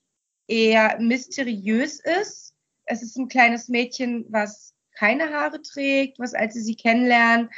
[0.48, 2.54] eher mysteriös ist.
[2.86, 7.50] Es ist ein kleines Mädchen, was keine Haare trägt, was als sie sie kennenlernen,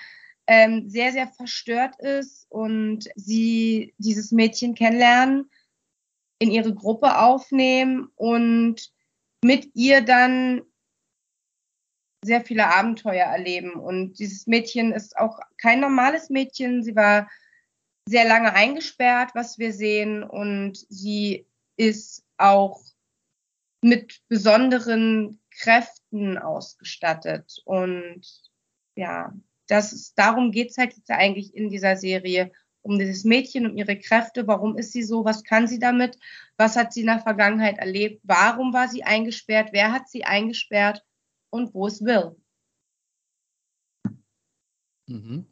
[0.47, 5.51] ähm, sehr, sehr verstört ist und sie dieses Mädchen kennenlernen,
[6.39, 8.93] in ihre Gruppe aufnehmen und
[9.43, 10.63] mit ihr dann
[12.25, 13.75] sehr viele Abenteuer erleben.
[13.75, 16.83] Und dieses Mädchen ist auch kein normales Mädchen.
[16.83, 17.29] Sie war
[18.09, 20.23] sehr lange eingesperrt, was wir sehen.
[20.23, 22.83] Und sie ist auch
[23.83, 27.61] mit besonderen Kräften ausgestattet.
[27.65, 28.23] Und
[28.95, 29.35] ja,
[29.69, 32.53] das ist, darum geht's halt jetzt eigentlich in dieser Serie.
[32.83, 34.47] Um dieses Mädchen, um ihre Kräfte.
[34.47, 35.25] Warum ist sie so?
[35.25, 36.19] Was kann sie damit?
[36.57, 38.21] Was hat sie in der Vergangenheit erlebt?
[38.23, 39.71] Warum war sie eingesperrt?
[39.73, 41.05] Wer hat sie eingesperrt?
[41.51, 42.37] Und wo ist Will?
[45.09, 45.47] Mhm.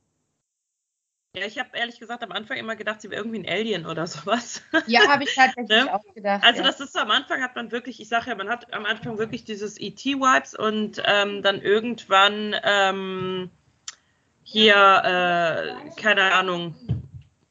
[1.36, 4.06] Ja, ich habe ehrlich gesagt am Anfang immer gedacht, sie wäre irgendwie ein Alien oder
[4.06, 4.62] sowas.
[4.86, 5.92] Ja, habe ich tatsächlich ne?
[5.92, 6.44] auch gedacht.
[6.44, 6.66] Also ja.
[6.66, 9.18] das ist so, am Anfang hat man wirklich, ich sage ja, man hat am Anfang
[9.18, 13.50] wirklich dieses ET-Vibes und ähm, dann irgendwann ähm,
[14.44, 16.76] hier, äh, keine Ahnung.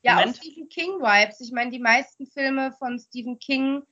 [0.01, 0.37] Ja, Moment.
[0.37, 1.41] auch Stephen King-Vibes.
[1.41, 3.83] Ich meine, die meisten Filme von Stephen King,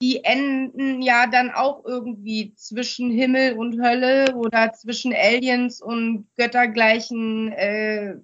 [0.00, 7.52] die enden ja dann auch irgendwie zwischen Himmel und Hölle oder zwischen Aliens und göttergleichen
[7.52, 8.16] äh,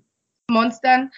[0.50, 1.10] Monstern.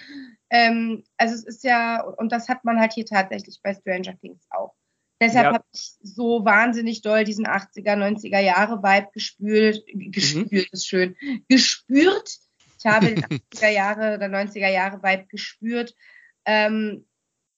[0.50, 4.46] Ähm, also es ist ja, und das hat man halt hier tatsächlich bei Stranger Things
[4.50, 4.74] auch.
[5.22, 5.52] Deshalb ja.
[5.54, 10.66] habe ich so wahnsinnig doll diesen 80er, 90er Jahre Vibe gespült, gespült mhm.
[10.72, 11.16] ist schön,
[11.48, 12.38] gespürt.
[12.78, 15.94] Ich habe den 80er Jahre oder 90er Jahre Vibe gespürt.
[16.44, 17.06] Ähm,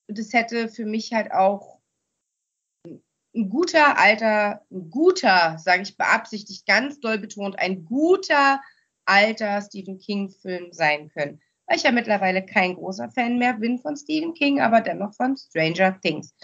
[0.06, 1.80] das hätte für mich halt auch
[3.34, 8.60] ein guter alter, ein guter, sage ich beabsichtigt, ganz doll betont, ein guter
[9.06, 13.78] alter Stephen King Film sein können weil ich ja mittlerweile kein großer Fan mehr bin
[13.78, 16.34] von Stephen King, aber dennoch von Stranger Things.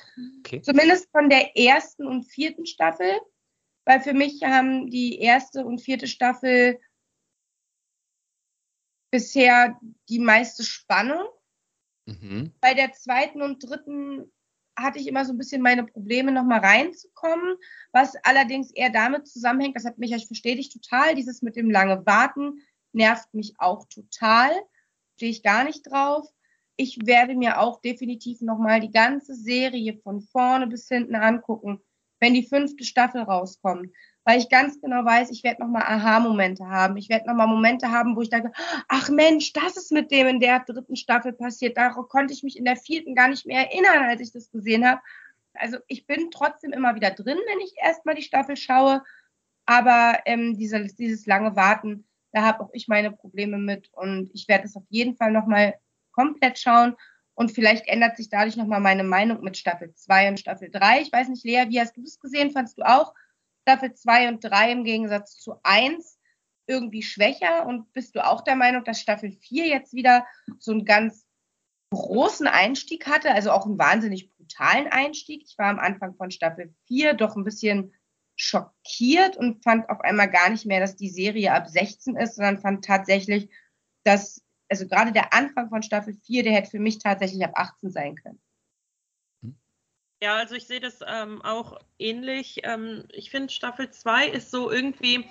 [0.40, 0.62] Okay.
[0.62, 3.20] Zumindest von der ersten und vierten Staffel,
[3.84, 6.78] weil für mich haben die erste und vierte Staffel
[9.10, 9.78] bisher
[10.08, 11.26] die meiste Spannung.
[12.06, 12.52] Mhm.
[12.60, 14.30] Bei der zweiten und dritten
[14.76, 17.56] hatte ich immer so ein bisschen meine Probleme, nochmal reinzukommen,
[17.92, 21.70] was allerdings eher damit zusammenhängt, das hat mich, ich verstehe dich total, dieses mit dem
[21.70, 24.50] lange Warten nervt mich auch total
[25.20, 26.26] stehe ich gar nicht drauf.
[26.76, 31.78] Ich werde mir auch definitiv nochmal die ganze Serie von vorne bis hinten angucken,
[32.20, 33.92] wenn die fünfte Staffel rauskommt.
[34.24, 36.96] Weil ich ganz genau weiß, ich werde nochmal Aha-Momente haben.
[36.96, 38.50] Ich werde nochmal Momente haben, wo ich denke,
[38.88, 41.76] ach Mensch, das ist mit dem in der dritten Staffel passiert.
[41.76, 44.86] Darauf konnte ich mich in der vierten gar nicht mehr erinnern, als ich das gesehen
[44.88, 45.02] habe.
[45.52, 49.02] Also ich bin trotzdem immer wieder drin, wenn ich erstmal die Staffel schaue.
[49.66, 54.48] Aber ähm, dieses, dieses lange Warten, da habe auch ich meine Probleme mit und ich
[54.48, 55.74] werde es auf jeden Fall nochmal
[56.12, 56.96] komplett schauen
[57.34, 61.02] und vielleicht ändert sich dadurch nochmal meine Meinung mit Staffel 2 und Staffel 3.
[61.02, 62.50] Ich weiß nicht, Lea, wie hast du das gesehen?
[62.50, 63.14] Fandst du auch
[63.62, 66.18] Staffel 2 und 3 im Gegensatz zu 1
[66.66, 70.26] irgendwie schwächer und bist du auch der Meinung, dass Staffel 4 jetzt wieder
[70.58, 71.26] so einen ganz
[71.92, 75.42] großen Einstieg hatte, also auch einen wahnsinnig brutalen Einstieg?
[75.44, 77.92] Ich war am Anfang von Staffel 4 doch ein bisschen
[78.40, 82.58] schockiert und fand auf einmal gar nicht mehr, dass die Serie ab 16 ist, sondern
[82.58, 83.50] fand tatsächlich,
[84.02, 87.90] dass, also gerade der Anfang von Staffel 4, der hätte für mich tatsächlich ab 18
[87.90, 88.40] sein können.
[90.22, 92.60] Ja, also ich sehe das ähm, auch ähnlich.
[92.64, 95.26] Ähm, ich finde, Staffel 2 ist so irgendwie,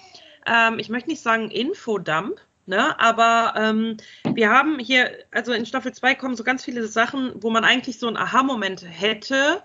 [0.45, 3.97] ähm, ich möchte nicht sagen Infodump, ne, aber ähm,
[4.33, 7.97] wir haben hier, also in Staffel 2 kommen so ganz viele Sachen, wo man eigentlich
[7.97, 9.63] so einen Aha-Moment hätte.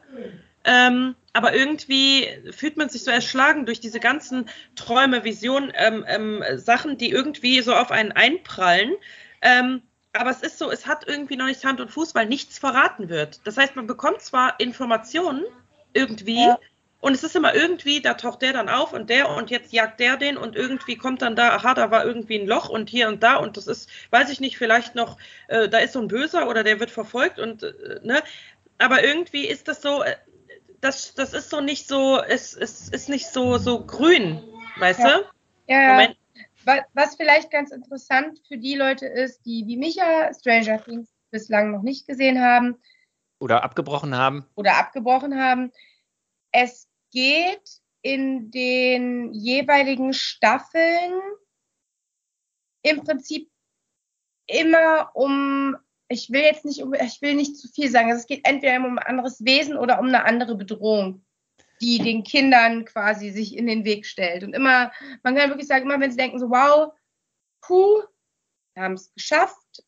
[0.65, 6.43] Ähm, aber irgendwie fühlt man sich so erschlagen durch diese ganzen Träume, Visionen, ähm, ähm,
[6.57, 8.95] Sachen, die irgendwie so auf einen einprallen.
[9.43, 12.59] Ähm, aber es ist so, es hat irgendwie noch nicht Hand und Fuß, weil nichts
[12.59, 13.41] verraten wird.
[13.45, 15.45] Das heißt, man bekommt zwar Informationen
[15.93, 16.59] irgendwie ja.
[17.05, 20.01] Und es ist immer irgendwie, da taucht der dann auf und der und jetzt jagt
[20.01, 23.09] der den und irgendwie kommt dann da, aha, da war irgendwie ein Loch und hier
[23.09, 26.09] und da und das ist, weiß ich nicht, vielleicht noch, äh, da ist so ein
[26.09, 28.23] Böser oder der wird verfolgt und, äh, ne,
[28.79, 30.17] aber irgendwie ist das so, äh,
[30.85, 34.43] das, das ist so nicht so, es, es ist nicht so, so grün,
[34.77, 35.19] weißt ja.
[35.19, 35.25] du?
[35.67, 36.19] Ja, Moment.
[36.95, 41.83] Was vielleicht ganz interessant für die Leute ist, die wie Micha Stranger Things bislang noch
[41.83, 42.77] nicht gesehen haben.
[43.39, 44.47] Oder abgebrochen haben.
[44.55, 45.73] Oder abgebrochen haben.
[46.53, 51.21] Es geht in den jeweiligen Staffeln
[52.83, 53.51] im Prinzip
[54.47, 55.77] immer um,
[56.09, 59.07] ich will jetzt nicht, ich will nicht zu viel sagen, es geht entweder um ein
[59.07, 61.25] anderes Wesen oder um eine andere Bedrohung,
[61.81, 64.45] die den Kindern quasi sich in den Weg stellt.
[64.45, 66.93] Und immer, man kann wirklich sagen, immer wenn sie denken so, wow,
[67.63, 68.03] puh,
[68.75, 69.85] wir haben es geschafft,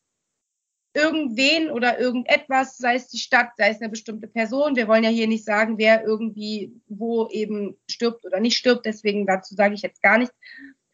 [0.93, 4.75] irgendwen oder irgendetwas, sei es die Stadt, sei es eine bestimmte Person.
[4.75, 9.27] Wir wollen ja hier nicht sagen, wer irgendwie wo eben stirbt oder nicht stirbt, deswegen
[9.27, 10.35] dazu sage ich jetzt gar nichts.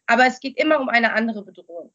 [0.06, 1.94] Aber es geht immer um eine andere Bedrohung.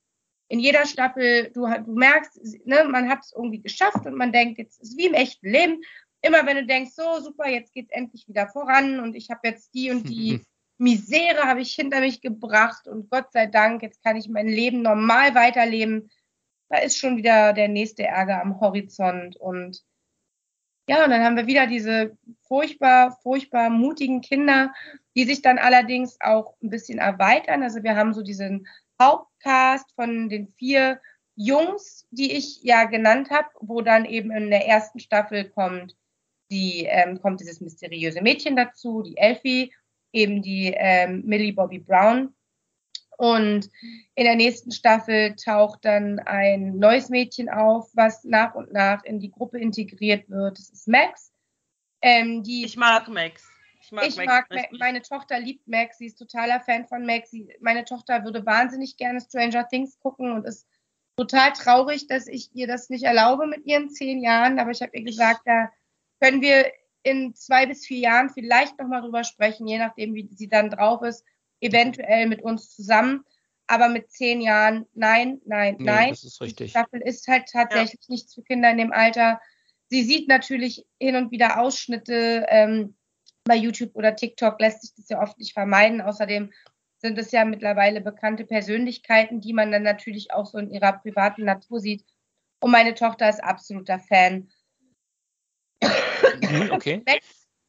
[0.48, 4.58] In jeder Staffel, du, du merkst, ne, man hat es irgendwie geschafft und man denkt,
[4.58, 5.82] jetzt ist es wie im echten Leben.
[6.22, 9.40] Immer wenn du denkst, so super, jetzt geht es endlich wieder voran und ich habe
[9.44, 10.40] jetzt die und die
[10.78, 14.82] Misere habe ich hinter mich gebracht und Gott sei Dank, jetzt kann ich mein Leben
[14.82, 16.10] normal weiterleben
[16.68, 19.36] da ist schon wieder der nächste Ärger am Horizont.
[19.36, 19.82] Und
[20.88, 24.72] ja, und dann haben wir wieder diese furchtbar, furchtbar mutigen Kinder,
[25.16, 27.62] die sich dann allerdings auch ein bisschen erweitern.
[27.62, 28.66] Also wir haben so diesen
[29.44, 31.00] Hauptcast von den vier
[31.34, 35.94] Jungs, die ich ja genannt habe, wo dann eben in der ersten Staffel kommt
[36.50, 39.70] die ähm, kommt dieses mysteriöse Mädchen dazu, die Elfie,
[40.12, 42.34] eben die ähm, Millie Bobby Brown
[43.18, 43.68] und
[44.14, 49.20] in der nächsten Staffel taucht dann ein neues Mädchen auf, was nach und nach in
[49.20, 50.58] die Gruppe integriert wird.
[50.58, 51.34] Das ist Max.
[52.00, 53.46] Ähm, die, ich mag Max.
[53.88, 54.68] Ich mag, ich Max mag Max.
[54.78, 55.96] Meine Tochter liebt Max.
[55.98, 57.30] Sie ist totaler Fan von Max.
[57.30, 60.66] Sie, meine Tochter würde wahnsinnig gerne Stranger Things gucken und ist
[61.16, 64.58] total traurig, dass ich ihr das nicht erlaube mit ihren zehn Jahren.
[64.58, 65.70] Aber ich habe ihr gesagt, da
[66.20, 66.70] können wir
[67.02, 71.02] in zwei bis vier Jahren vielleicht nochmal drüber sprechen, je nachdem, wie sie dann drauf
[71.02, 71.24] ist
[71.60, 73.24] eventuell mit uns zusammen.
[73.66, 76.10] Aber mit zehn Jahren, nein, nein, nee, nein.
[76.10, 76.66] Das ist richtig.
[76.66, 78.12] Die Staffel ist halt tatsächlich ja.
[78.12, 79.40] nichts für Kinder in dem Alter.
[79.88, 82.46] Sie sieht natürlich hin und wieder Ausschnitte.
[82.48, 82.97] Ähm,
[83.48, 86.00] bei YouTube oder TikTok lässt sich das ja oft nicht vermeiden.
[86.00, 86.52] Außerdem
[86.98, 91.44] sind es ja mittlerweile bekannte Persönlichkeiten, die man dann natürlich auch so in ihrer privaten
[91.44, 92.04] Natur sieht.
[92.60, 94.50] Und meine Tochter ist absoluter Fan.
[95.82, 97.02] Mhm, okay.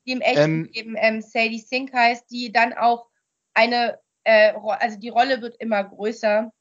[0.05, 3.07] Die im echten ähm, eben ähm, Sadie Sink heißt, die dann auch
[3.53, 6.51] eine, äh, also die Rolle wird immer größer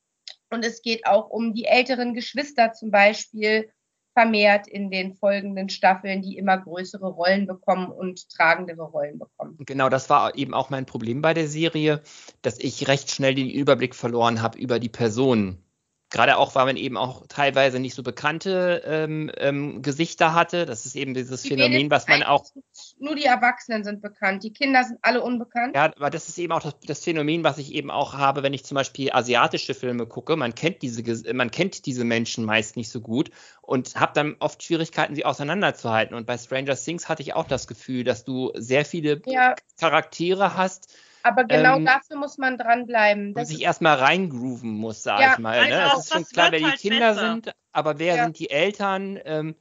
[0.50, 3.72] und es geht auch um die älteren Geschwister zum Beispiel
[4.18, 9.56] vermehrt in den folgenden Staffeln, die immer größere Rollen bekommen und tragendere Rollen bekommen.
[9.64, 12.02] Genau, das war eben auch mein Problem bei der Serie,
[12.42, 15.62] dass ich recht schnell den Überblick verloren habe über die Personen
[16.10, 20.64] Gerade auch, weil man eben auch teilweise nicht so bekannte ähm, ähm, Gesichter hatte.
[20.64, 22.46] Das ist eben dieses die Phänomen, was man auch.
[22.98, 25.74] Nur die Erwachsenen sind bekannt, die Kinder sind alle unbekannt.
[25.76, 28.54] Ja, aber das ist eben auch das, das Phänomen, was ich eben auch habe, wenn
[28.54, 30.36] ich zum Beispiel asiatische Filme gucke.
[30.36, 31.02] Man kennt diese,
[31.34, 36.16] man kennt diese Menschen meist nicht so gut und habe dann oft Schwierigkeiten, sie auseinanderzuhalten.
[36.16, 39.54] Und bei Stranger Things hatte ich auch das Gefühl, dass du sehr viele ja.
[39.78, 40.88] Charaktere hast
[41.22, 43.34] aber genau ähm, dafür muss man dranbleiben.
[43.34, 45.68] Und sich erstmal reingrooven muss, sag ja, ich mal.
[45.68, 45.90] Ne?
[45.94, 47.30] Es ist schon klar, wer die halt Kinder besser.
[47.32, 48.24] sind, aber wer ja.
[48.24, 49.18] sind die Eltern?
[49.24, 49.54] Ähm,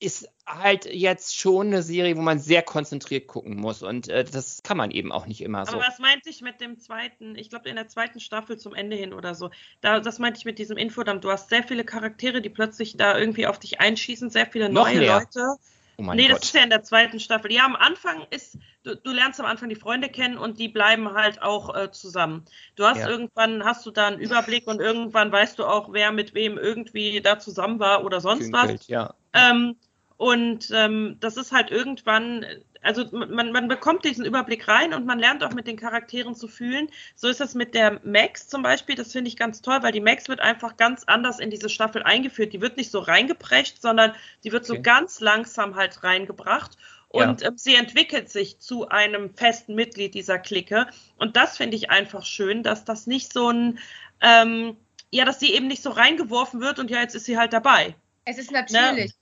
[0.00, 3.82] ist halt jetzt schon eine Serie, wo man sehr konzentriert gucken muss.
[3.82, 5.72] Und äh, das kann man eben auch nicht immer so.
[5.72, 8.96] Aber was meinte ich mit dem zweiten, ich glaube in der zweiten Staffel zum Ende
[8.96, 11.20] hin oder so, da, das meinte ich mit diesem Infodump.
[11.22, 14.84] Du hast sehr viele Charaktere, die plötzlich da irgendwie auf dich einschießen, sehr viele Noch
[14.84, 15.18] neue mehr.
[15.18, 15.56] Leute.
[16.00, 16.38] Oh mein nee, Gott.
[16.38, 17.52] das ist ja in der zweiten Staffel.
[17.52, 21.12] Ja, am Anfang ist, du, du lernst am Anfang die Freunde kennen und die bleiben
[21.12, 22.44] halt auch äh, zusammen.
[22.76, 23.08] Du hast ja.
[23.08, 27.20] irgendwann, hast du da einen Überblick und irgendwann weißt du auch, wer mit wem irgendwie
[27.20, 28.86] da zusammen war oder sonst Kühnkelt, was.
[28.86, 29.14] Ja.
[29.32, 29.76] Ähm,
[30.18, 32.44] und ähm, das ist halt irgendwann,
[32.82, 36.48] also man, man bekommt diesen Überblick rein und man lernt auch mit den Charakteren zu
[36.48, 36.88] fühlen.
[37.14, 38.96] So ist das mit der Max zum Beispiel.
[38.96, 42.02] Das finde ich ganz toll, weil die Max wird einfach ganz anders in diese Staffel
[42.02, 42.52] eingeführt.
[42.52, 44.76] Die wird nicht so reingeprescht, sondern die wird okay.
[44.78, 46.76] so ganz langsam halt reingebracht.
[47.10, 47.50] Und ja.
[47.50, 50.88] äh, sie entwickelt sich zu einem festen Mitglied dieser Clique.
[51.16, 53.78] Und das finde ich einfach schön, dass das nicht so ein,
[54.20, 54.76] ähm,
[55.12, 57.94] ja, dass sie eben nicht so reingeworfen wird und ja, jetzt ist sie halt dabei.
[58.24, 59.12] Es ist natürlich.
[59.12, 59.17] Ne?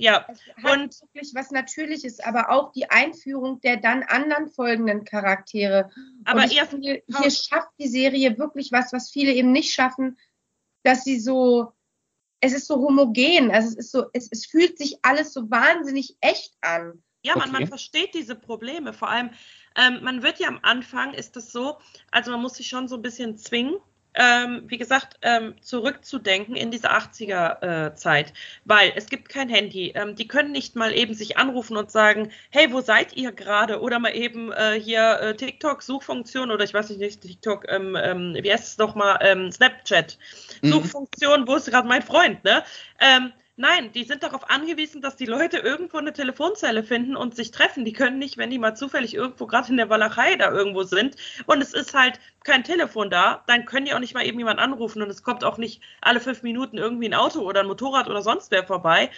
[0.00, 0.26] Ja,
[0.62, 5.90] und wirklich was Natürliches, aber auch die Einführung der dann anderen folgenden Charaktere.
[6.24, 10.16] Aber ich finde, hier schafft die Serie wirklich was, was viele eben nicht schaffen,
[10.84, 11.72] dass sie so,
[12.40, 16.16] es ist so homogen, also es ist so, es, es fühlt sich alles so wahnsinnig
[16.20, 17.02] echt an.
[17.24, 17.58] Ja, man, Okay.
[17.58, 18.92] man versteht diese Probleme.
[18.92, 19.30] Vor allem,
[19.76, 21.78] ähm, man wird ja am Anfang, ist es so,
[22.12, 23.78] also man muss sich schon so ein bisschen zwingen,
[24.18, 28.32] ähm, wie gesagt, ähm, zurückzudenken in diese 80er-Zeit,
[28.64, 29.92] weil es gibt kein Handy.
[29.94, 33.80] Ähm, die können nicht mal eben sich anrufen und sagen, hey, wo seid ihr gerade?
[33.80, 38.36] Oder mal eben äh, hier äh, TikTok-Suchfunktion oder ich weiß nicht, nicht TikTok, ähm, ähm,
[38.42, 40.18] wie heißt es nochmal, ähm, Snapchat.
[40.62, 40.72] Mhm.
[40.72, 42.64] Suchfunktion, wo ist gerade mein Freund, ne?
[43.60, 47.84] Nein, die sind darauf angewiesen, dass die Leute irgendwo eine Telefonzelle finden und sich treffen.
[47.84, 51.16] Die können nicht, wenn die mal zufällig irgendwo gerade in der Walachei da irgendwo sind
[51.46, 54.60] und es ist halt kein Telefon da, dann können die auch nicht mal eben jemand
[54.60, 58.08] anrufen und es kommt auch nicht alle fünf Minuten irgendwie ein Auto oder ein Motorrad
[58.08, 59.10] oder sonst wer vorbei.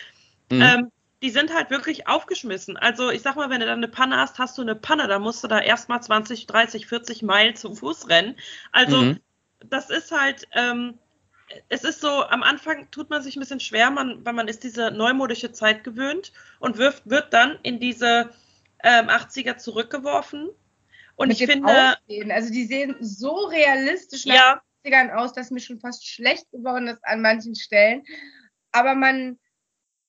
[0.51, 0.63] Mhm.
[0.63, 2.79] Ähm, die sind halt wirklich aufgeschmissen.
[2.79, 5.21] Also ich sag mal, wenn du dann eine Panne hast, hast du eine Panne, dann
[5.23, 8.37] musst du da erstmal 20, 30, 40 Meilen zu Fuß rennen.
[8.73, 9.21] Also Mhm.
[9.69, 10.99] das ist halt, ähm,
[11.69, 14.63] es ist so, am Anfang tut man sich ein bisschen schwer, man, weil man ist
[14.65, 18.31] diese neumodische Zeit gewöhnt und wirft, wird dann in diese
[18.83, 20.51] ähm, 80er zurückgeworfen.
[21.17, 22.31] Und Mit ich finde, Aussehen.
[22.31, 26.89] Also die sehen so realistisch nach ja, 80ern aus, dass mir schon fast schlecht geworden
[26.89, 28.05] ist an manchen Stellen.
[28.73, 29.39] Aber man,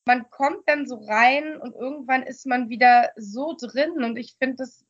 [0.06, 4.04] man kommt dann so rein und irgendwann ist man wieder so drin.
[4.04, 4.86] Und ich finde das,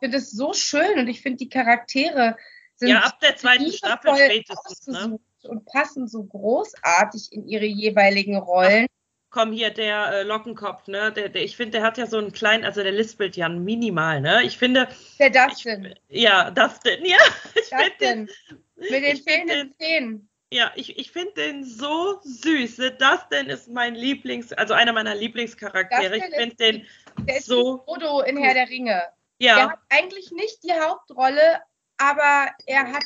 [0.00, 2.36] finde das so schön und ich finde die Charaktere
[2.76, 4.86] sind ja, ab der zweiten Staffel spätestens.
[4.86, 5.18] Ne?
[5.44, 8.86] Und passen so großartig in ihre jeweiligen Rollen.
[9.30, 11.12] Komm hier, der äh, Lockenkopf, ne?
[11.12, 14.20] Der, der, ich finde, der hat ja so einen kleinen, also der lispelt ja minimal,
[14.20, 14.42] ne?
[14.44, 15.94] Ich finde, ich, Dustin?
[16.08, 17.18] ja, Dustin, ja,
[17.54, 18.62] ich finde den, Dustin.
[18.76, 20.28] Mit den ich fehlenden Zähnen.
[20.52, 22.78] Ja, ich, ich finde den so süß.
[22.78, 22.92] Ne?
[22.92, 26.18] Dustin ist mein Lieblings, also einer meiner Lieblingscharaktere.
[26.18, 26.86] Dustin Ich finde den,
[27.26, 29.02] Der ist So Frodo in Herr der Ringe.
[29.38, 31.60] Er ja, hat eigentlich nicht die Hauptrolle,
[31.98, 33.04] aber er hat,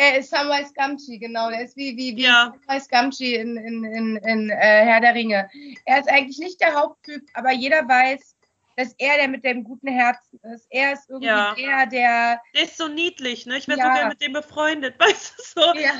[0.00, 1.50] er ist Samwise Gamgee, genau.
[1.50, 2.54] Der ist wie, wie, wie Ja.
[2.66, 5.48] Samwise Gamgee in, in, in, in äh, Herr der Ringe.
[5.84, 8.36] Er ist eigentlich nicht der Haupttyp, aber jeder weiß,
[8.76, 10.66] dass er der mit dem guten Herzen ist.
[10.70, 11.54] Er ist irgendwie Ja.
[11.54, 13.58] der, der, der ist so niedlich, ne?
[13.58, 13.86] Ich wäre Ja.
[13.88, 15.74] so gerne mit dem befreundet, weißt du so.
[15.78, 15.92] Ja.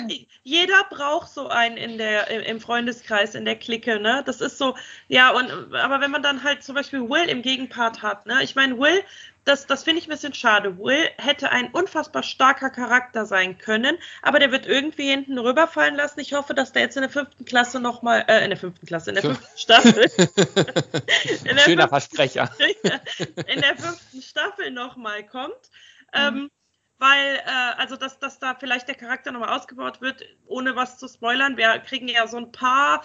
[0.45, 4.23] Jeder braucht so einen in der, im- im Freundeskreis, in der Clique, ne?
[4.25, 4.77] Das ist so,
[5.09, 8.39] ja, und aber wenn man dann halt zum Beispiel Will im Gegenpart hat, ne?
[8.43, 9.03] Ich meine, Will,
[9.45, 10.79] das, das finde ich ein bisschen schade.
[10.79, 16.21] Will hätte ein unfassbar starker Charakter sein können, aber der wird irgendwie hinten rüberfallen lassen.
[16.21, 19.11] Ich hoffe, dass der jetzt in der fünften Klasse nochmal, äh, in der fünften Klasse,
[19.11, 20.11] in der Fünf- fünften Staffel,
[21.45, 22.51] in der Schöner Versprecher.
[23.47, 25.71] in der fünften Staffel nochmal kommt.
[26.13, 26.51] Ähm,
[26.99, 31.09] weil, äh, also, dass, dass da vielleicht der Charakter nochmal ausgebaut wird, ohne was zu
[31.09, 31.57] spoilern.
[31.57, 33.03] Wir kriegen ja so ein paar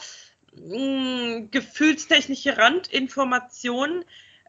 [0.53, 4.03] mh, gefühlstechnische Randinformationen.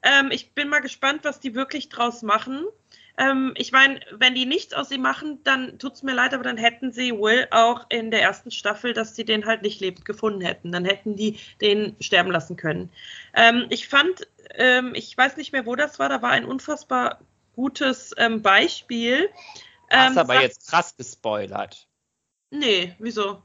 [0.06, 2.64] Ähm, ich bin mal gespannt, was die wirklich draus machen.
[3.18, 6.58] Ähm, ich meine, wenn die nichts aus ihm machen, dann tut's mir leid, aber dann
[6.58, 10.42] hätten sie Will auch in der ersten Staffel, dass sie den halt nicht lebend gefunden
[10.42, 10.70] hätten.
[10.70, 12.90] Dann hätten die den sterben lassen können.
[13.34, 17.20] Ähm, ich fand, ähm, ich weiß nicht mehr, wo das war, da war ein unfassbar
[17.56, 19.28] gutes ähm, Beispiel.
[19.90, 21.88] Hast Ähm, aber jetzt krass gespoilert.
[22.50, 23.42] Nee, wieso?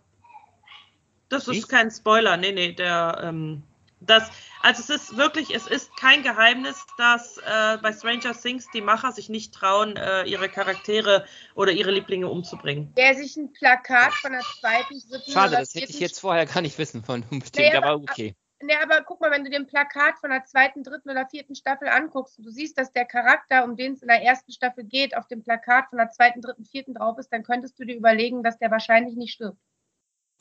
[1.29, 2.35] Das ist kein Spoiler.
[2.35, 3.63] Nee, nee, der, ähm,
[4.01, 4.29] das,
[4.61, 9.11] also es ist wirklich, es ist kein Geheimnis, dass äh, bei Stranger Things die Macher
[9.11, 12.93] sich nicht trauen, äh, ihre Charaktere oder ihre Lieblinge umzubringen.
[12.95, 16.19] der sich ein Plakat von der zweiten, dritten Schade, oder das hätte ich vierten jetzt
[16.19, 18.35] vorher gar nicht wissen von unbedingt, Naja, aber aber- okay.
[18.63, 21.55] Ne, aber guck mal, wenn du dir ein Plakat von der zweiten, dritten oder vierten
[21.55, 24.83] Staffel anguckst und du siehst, dass der Charakter, um den es in der ersten Staffel
[24.83, 27.95] geht, auf dem Plakat von der zweiten, dritten, vierten drauf ist, dann könntest du dir
[27.95, 29.57] überlegen, dass der wahrscheinlich nicht stirbt.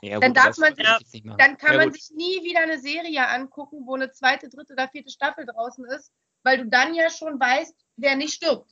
[0.03, 1.23] Ja, Dann gut, darf das man sich-.
[1.39, 4.89] Dann kann ja, man sich nie wieder eine Serie angucken, wo eine zweite, dritte oder
[4.89, 8.71] vierte Staffel draußen ist, weil du dann ja schon weißt, wer nicht stirbt.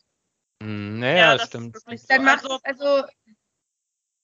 [0.62, 1.76] Hm, Naja, das ist stimmt.
[2.08, 3.04] Dann macht Also, es, also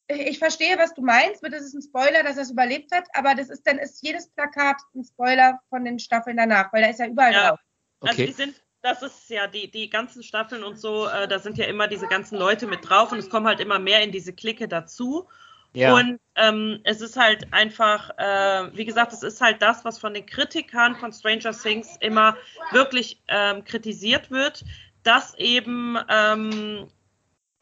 [0.08, 3.34] ich verstehe, was du meinst, das ist ein Spoiler, dass er es überlebt hat, aber
[3.34, 7.00] das ist dann ist jedes Plakat ein Spoiler von den Staffeln danach, weil da ist
[7.00, 7.48] ja überall Ja.
[7.50, 7.60] drauf.
[8.02, 8.32] Also die Okay.
[8.32, 11.88] sind, das ist ja die, die ganzen Staffeln und so, äh, da sind ja immer
[11.88, 15.26] diese ganzen Leute mit drauf und es kommen halt immer mehr in diese Clique dazu.
[15.74, 15.94] Ja.
[15.94, 20.14] Und ähm, es ist halt einfach, äh, wie gesagt, es ist halt das, was von
[20.14, 22.36] den Kritikern von Stranger Things immer
[22.70, 24.64] wirklich ähm, kritisiert wird,
[25.02, 26.88] dass eben ähm,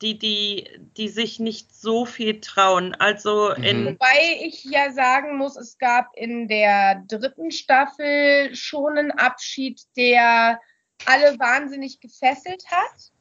[0.02, 2.94] die, die, die sich nicht so viel trauen.
[2.96, 3.86] Also in, Mhm.
[3.92, 10.60] Wobei ich ja sagen muss, es gab in der dritten Staffel schon einen Abschied, der
[11.06, 13.11] alle wahnsinnig gefesselt hat.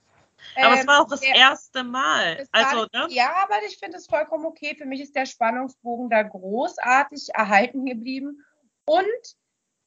[0.55, 2.37] Aber es Ähm, war auch das der- erste Mal.
[2.39, 3.07] es war- Also, ne?
[3.09, 4.75] Ja, aber ich finde es vollkommen okay.
[4.77, 8.43] Für mich ist der Spannungsbogen da großartig erhalten geblieben.
[8.85, 9.05] Und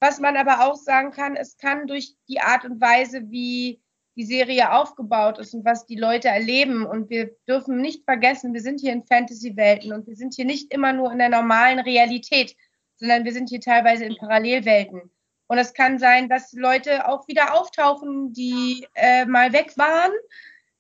[0.01, 3.81] was man aber auch sagen kann, es kann durch die Art und Weise, wie
[4.17, 6.87] die Serie aufgebaut ist und was die Leute erleben.
[6.87, 10.73] Und wir dürfen nicht vergessen, wir sind hier in Fantasy-Welten und wir sind hier nicht
[10.73, 12.55] immer nur in der normalen Realität,
[12.97, 15.11] sondern wir sind hier teilweise in Parallelwelten.
[15.55, 20.11] Und es kann sein, dass Leute auch wieder auftauchen, die äh, mal weg waren,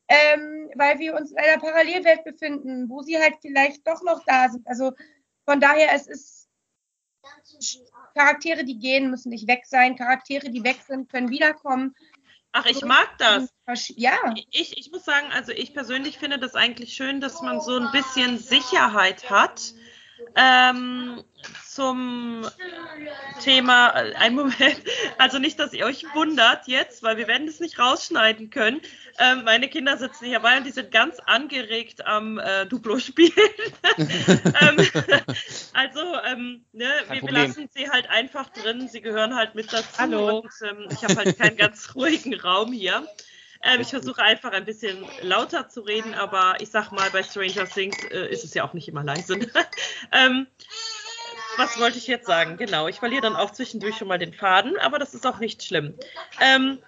[0.09, 4.49] ähm, weil wir uns in einer Parallelwelt befinden, wo sie halt vielleicht doch noch da
[4.49, 4.67] sind.
[4.67, 4.91] Also
[5.45, 6.49] von daher, es ist
[8.17, 9.95] Charaktere, die gehen, müssen nicht weg sein.
[9.95, 11.95] Charaktere, die weg sind, können wiederkommen.
[12.51, 13.55] Ach, ich mag das.
[13.91, 14.35] Ja.
[14.51, 17.93] Ich, ich muss sagen, also ich persönlich finde das eigentlich schön, dass man so ein
[17.93, 19.73] bisschen Sicherheit hat.
[20.37, 21.23] Ähm,
[21.69, 22.47] zum
[23.43, 24.81] Thema, ein Moment,
[25.19, 28.81] also nicht, dass ihr euch wundert jetzt, weil wir werden es nicht rausschneiden können.
[29.19, 33.33] Ähm, meine Kinder sitzen hier bei und die sind ganz angeregt am äh, Duplo spielen.
[33.99, 34.77] ähm,
[35.73, 37.49] also, ähm, ne, wir Problem.
[37.49, 40.39] lassen sie halt einfach drin, sie gehören halt mit dazu Hallo.
[40.39, 43.07] und ähm, ich habe halt keinen ganz ruhigen Raum hier.
[43.65, 47.67] Ähm, ich versuche einfach ein bisschen lauter zu reden, aber ich sag mal, bei Stranger
[47.67, 49.39] Things äh, ist es ja auch nicht immer leise.
[50.13, 50.47] ähm,
[51.57, 52.57] was wollte ich jetzt sagen?
[52.57, 55.63] Genau, ich verliere dann auch zwischendurch schon mal den Faden, aber das ist auch nicht
[55.63, 55.95] schlimm.
[56.41, 56.79] Ähm,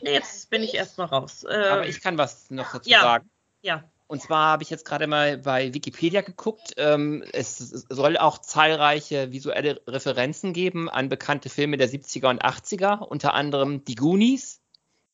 [0.00, 1.44] jetzt bin ich erstmal raus.
[1.44, 3.30] Äh, aber ich kann was noch dazu ja, sagen.
[3.62, 3.84] Ja.
[4.06, 6.72] Und zwar habe ich jetzt gerade mal bei Wikipedia geguckt.
[6.78, 12.98] Ähm, es soll auch zahlreiche visuelle Referenzen geben an bekannte Filme der 70er und 80er,
[12.98, 14.59] unter anderem Die Goonies,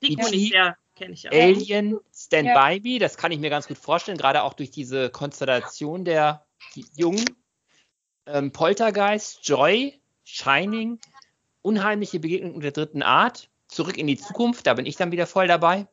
[0.02, 1.30] Die Goonies, ja, kenne ich ja.
[1.30, 2.68] Alien, Stand ja.
[2.68, 6.44] By Me, das kann ich mir ganz gut vorstellen, gerade auch durch diese Konstellation der
[6.94, 7.24] Jungen
[8.26, 10.98] ähm, Poltergeist, Joy, Shining,
[11.62, 15.48] Unheimliche Begegnung der dritten Art, Zurück in die Zukunft, da bin ich dann wieder voll
[15.48, 15.88] dabei.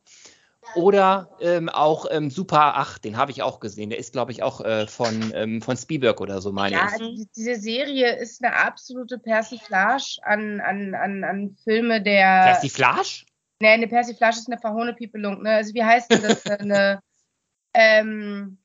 [0.75, 3.89] Oder ähm, auch ähm, Super 8, den habe ich auch gesehen.
[3.89, 6.99] Der ist, glaube ich, auch äh, von, ähm, von Spielberg oder so, meine ja, ich.
[6.99, 12.43] Ja, also diese Serie ist eine absolute Persiflage an, an, an, an Filme der.
[12.43, 13.25] Persiflage?
[13.59, 15.41] Nee, eine Persiflage ist eine Verhohnepiepelung.
[15.43, 15.51] Ne?
[15.51, 16.45] Also, wie heißt denn das?
[16.59, 17.01] eine.
[17.73, 18.57] Ähm,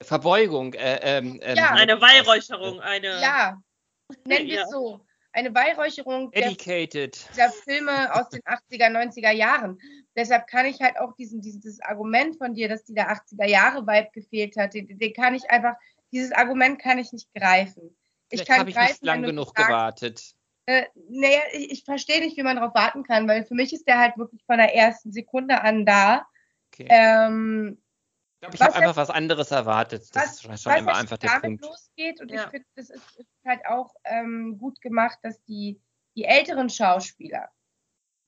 [0.00, 0.74] Verbeugung.
[0.74, 3.20] Äh, ähm, ähm, ja, eine Weihräucherung, eine.
[3.20, 3.60] Ja,
[4.24, 5.04] nennen wir es so.
[5.32, 9.78] Eine Weihräucherung der, der Filme aus den 80er, 90er Jahren.
[10.16, 13.86] Deshalb kann ich halt auch diesen, dieses Argument von dir, dass die der 80er Jahre
[13.86, 15.74] Vibe gefehlt hat, den, den kann ich einfach,
[16.12, 17.96] dieses Argument kann ich nicht greifen.
[18.30, 20.34] Ich Vielleicht habe ich nicht lang genug sagst, gewartet.
[20.68, 23.88] Äh, naja, ich, ich verstehe nicht, wie man darauf warten kann, weil für mich ist
[23.88, 26.26] der halt wirklich von der ersten Sekunde an da.
[26.74, 26.86] Okay.
[26.90, 27.78] Ähm,
[28.34, 30.02] ich glaube, ich habe einfach was anderes erwartet.
[30.12, 31.64] Das was, ist schon was einfach der damit Punkt.
[31.64, 32.44] losgeht und ja.
[32.44, 35.80] ich finde, das ist, ist, halt auch ähm, gut gemacht, dass die,
[36.14, 37.48] die älteren Schauspieler,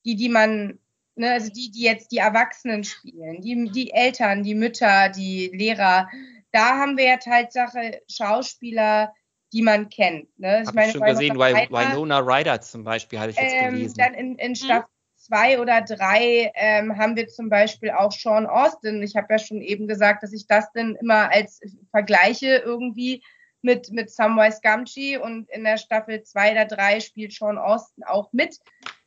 [0.03, 0.79] die, die man,
[1.13, 6.09] ne, also die, die jetzt die Erwachsenen spielen, die, die Eltern, die Mütter, die Lehrer,
[6.51, 9.13] da haben wir ja Tatsache Schauspieler,
[9.53, 10.27] die man kennt.
[10.39, 10.61] Ne?
[10.63, 13.95] Ich habe ich schon gesehen, Winona Ryder zum Beispiel, hatte ich jetzt ähm, gelesen.
[13.97, 19.01] Dann in, in Staffel zwei oder drei ähm, haben wir zum Beispiel auch Sean Austin.
[19.03, 23.23] Ich habe ja schon eben gesagt, dass ich das dann immer als vergleiche irgendwie
[23.61, 28.33] mit, mit Samwise Gamgee und in der Staffel zwei oder drei spielt Sean Austin auch
[28.33, 28.57] mit.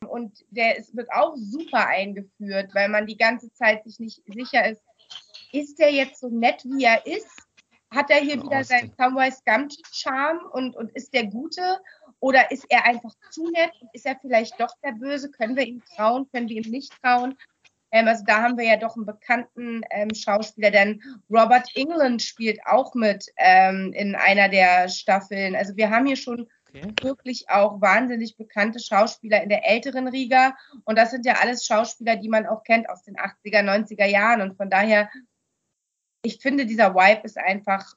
[0.07, 4.69] Und der ist, wird auch super eingeführt, weil man die ganze Zeit sich nicht sicher
[4.69, 4.81] ist,
[5.51, 7.44] ist der jetzt so nett, wie er ist?
[7.95, 11.79] Hat er hier wieder seinen Samwise Gamgee-Charme und, und ist der Gute?
[12.19, 13.71] Oder ist er einfach zu nett?
[13.93, 15.31] Ist er vielleicht doch der Böse?
[15.31, 16.27] Können wir ihm trauen?
[16.31, 17.37] Können wir ihm nicht trauen?
[17.91, 22.59] Ähm, also da haben wir ja doch einen bekannten ähm, Schauspieler, denn Robert England spielt
[22.65, 25.55] auch mit ähm, in einer der Staffeln.
[25.55, 26.93] Also wir haben hier schon okay.
[27.01, 30.55] wirklich auch wahnsinnig bekannte Schauspieler in der älteren Riga.
[30.83, 34.41] Und das sind ja alles Schauspieler, die man auch kennt aus den 80er, 90er Jahren.
[34.41, 35.09] Und von daher,
[36.25, 37.93] ich finde, dieser Vibe ist einfach.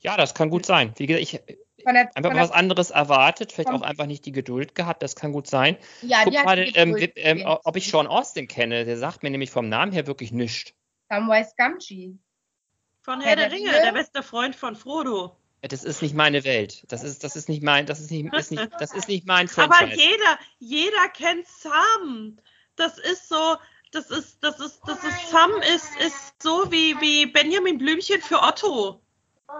[0.00, 0.92] Ja, das kann gut sein.
[0.96, 1.58] Wie gesagt, ich
[1.92, 5.46] der, einfach was anderes erwartet, vielleicht auch einfach nicht die Geduld gehabt, das kann gut
[5.46, 5.76] sein.
[6.02, 9.68] Ja, Guck mal, ähm, ähm, ob ich Sean Austin kenne, der sagt mir nämlich vom
[9.68, 10.72] Namen her wirklich nichts.
[11.10, 12.16] Samwise Gamgee.
[13.02, 15.36] Von Herr der, der Ringe, der beste Freund von Frodo.
[15.60, 16.84] Das ist nicht meine Welt.
[16.88, 19.48] Das ist, das ist nicht mein, das ist nicht, ist nicht, das ist nicht mein
[19.48, 19.84] Franchise.
[19.84, 22.38] Aber jeder, jeder kennt Sam.
[22.76, 23.56] Das ist so,
[23.94, 28.42] das ist, das ist, das ist, Sam ist, ist so wie, wie Benjamin Blümchen für
[28.42, 29.00] Otto.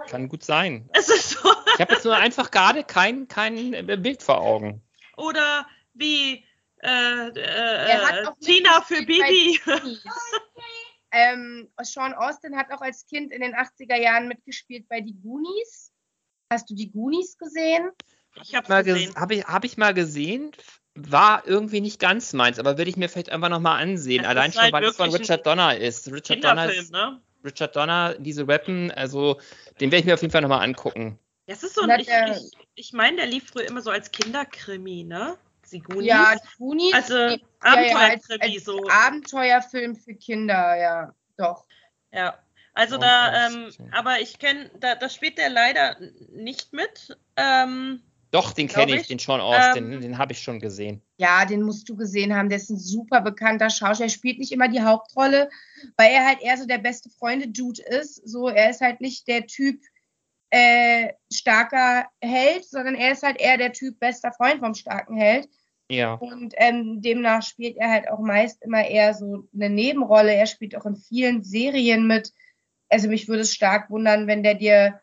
[0.09, 0.89] Kann gut sein.
[0.93, 1.49] Es ist so.
[1.75, 3.71] Ich habe jetzt nur einfach gerade kein, kein
[4.01, 4.81] Bild vor Augen.
[5.15, 6.43] Oder wie
[6.83, 9.59] äh, äh, Tina für Bibi.
[11.11, 15.91] ähm, Sean Austin hat auch als Kind in den 80er Jahren mitgespielt bei die Goonies.
[16.51, 17.91] Hast du die Goonies gesehen?
[18.41, 19.15] Ich habe gesehen.
[19.15, 20.51] Habe ich, hab ich mal gesehen.
[20.95, 24.23] War irgendwie nicht ganz meins, aber würde ich mir vielleicht einfach nochmal ansehen.
[24.23, 26.11] Das Allein schon, halt weil es von Richard Donner ist.
[26.11, 27.19] Richard Donner ist, ne?
[27.43, 29.39] Richard Donner, diese Rappen, also
[29.79, 31.19] den werde ich mir auf jeden Fall nochmal angucken.
[31.47, 35.03] Das ist so ein, ich, ich, ich meine, der lief früher immer so als Kinderkrimi,
[35.03, 35.37] ne?
[35.71, 36.07] Die Goonies.
[36.07, 36.93] Ja, Goonies.
[36.93, 38.87] Also Abenteuerkrimi, ja, so.
[38.89, 41.65] Abenteuerfilm für Kinder, ja, doch.
[42.11, 42.39] Ja.
[42.73, 45.97] Also oh, da, ähm, aber ich kenne, da, da spielt der leider
[46.31, 47.17] nicht mit.
[47.37, 48.01] Ähm,
[48.35, 49.07] Doch, den kenne ich, ich.
[49.07, 51.01] den Sean Austin, Ähm, den habe ich schon gesehen.
[51.15, 52.49] Ja, den musst du gesehen haben.
[52.49, 54.07] Der ist ein super bekannter Schauspieler.
[54.07, 55.49] Er spielt nicht immer die Hauptrolle,
[55.95, 58.15] weil er halt eher so der beste Freunde-Dude ist.
[58.27, 59.79] So, er ist halt nicht der Typ
[60.49, 65.47] äh, starker Held, sondern er ist halt eher der Typ bester Freund vom starken Held.
[65.89, 66.15] Ja.
[66.15, 70.33] Und ähm, demnach spielt er halt auch meist immer eher so eine Nebenrolle.
[70.33, 72.33] Er spielt auch in vielen Serien mit.
[72.89, 74.99] Also mich würde es stark wundern, wenn der dir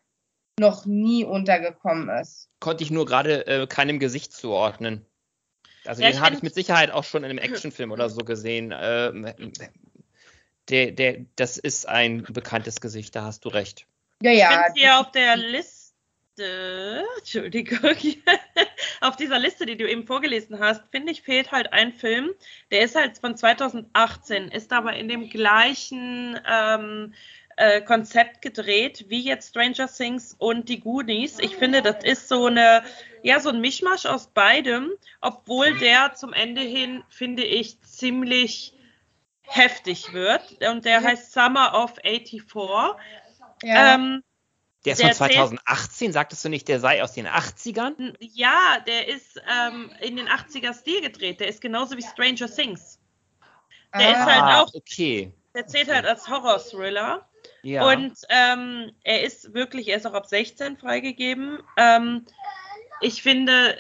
[0.62, 2.48] noch nie untergekommen ist.
[2.60, 5.04] Konnte ich nur gerade äh, keinem Gesicht zuordnen.
[5.84, 8.24] Also Ja, den ich habe ich mit Sicherheit auch schon in einem Actionfilm oder so
[8.24, 8.72] gesehen.
[8.74, 9.30] Ähm,
[10.68, 13.86] der, der, das ist ein bekanntes Gesicht, da hast du recht.
[14.22, 14.62] Ja, Ich ja.
[14.62, 15.92] bin hier auf der Liste,
[17.18, 17.78] Entschuldigung,
[19.00, 22.30] auf dieser Liste, die du eben vorgelesen hast, finde ich, fehlt halt ein Film.
[22.70, 27.12] Der ist halt von 2018, ist aber in dem gleichen ähm,
[27.56, 31.38] äh, Konzept gedreht wie jetzt Stranger Things und die Goonies.
[31.38, 32.82] Ich finde, das ist so eine,
[33.22, 34.90] ja, so ein Mischmasch aus beidem,
[35.20, 38.74] obwohl der zum Ende hin, finde ich, ziemlich
[39.42, 40.42] heftig wird.
[40.68, 42.42] Und der heißt Summer of 84.
[43.62, 43.94] ja.
[43.94, 44.22] Ähm,
[44.84, 47.98] Der ist Der von erzählt- 2018, sagtest du nicht, der sei aus den 80ern?
[47.98, 51.38] n- ja, der ist ähm, in den 80er Stil gedreht.
[51.40, 52.98] Der ist genauso wie Stranger Things.
[53.96, 55.32] der ist halt ah, auch- okay.
[55.54, 57.28] Der zählt halt als Horror-Thriller.
[57.62, 57.86] Ja.
[57.86, 61.58] Und ähm, er ist wirklich, er ist auch ab 16 freigegeben.
[61.76, 62.24] Ähm,
[63.00, 63.76] ich finde,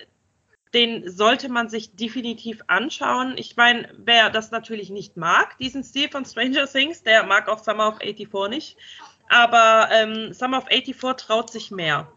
[0.74, 3.34] den sollte man sich definitiv anschauen.
[3.36, 7.62] Ich meine, wer das natürlich nicht mag, diesen Stil von Stranger Things, der mag auch
[7.62, 8.76] Summer of 84 nicht.
[9.28, 12.10] Aber ähm, Summer of 84 traut sich mehr.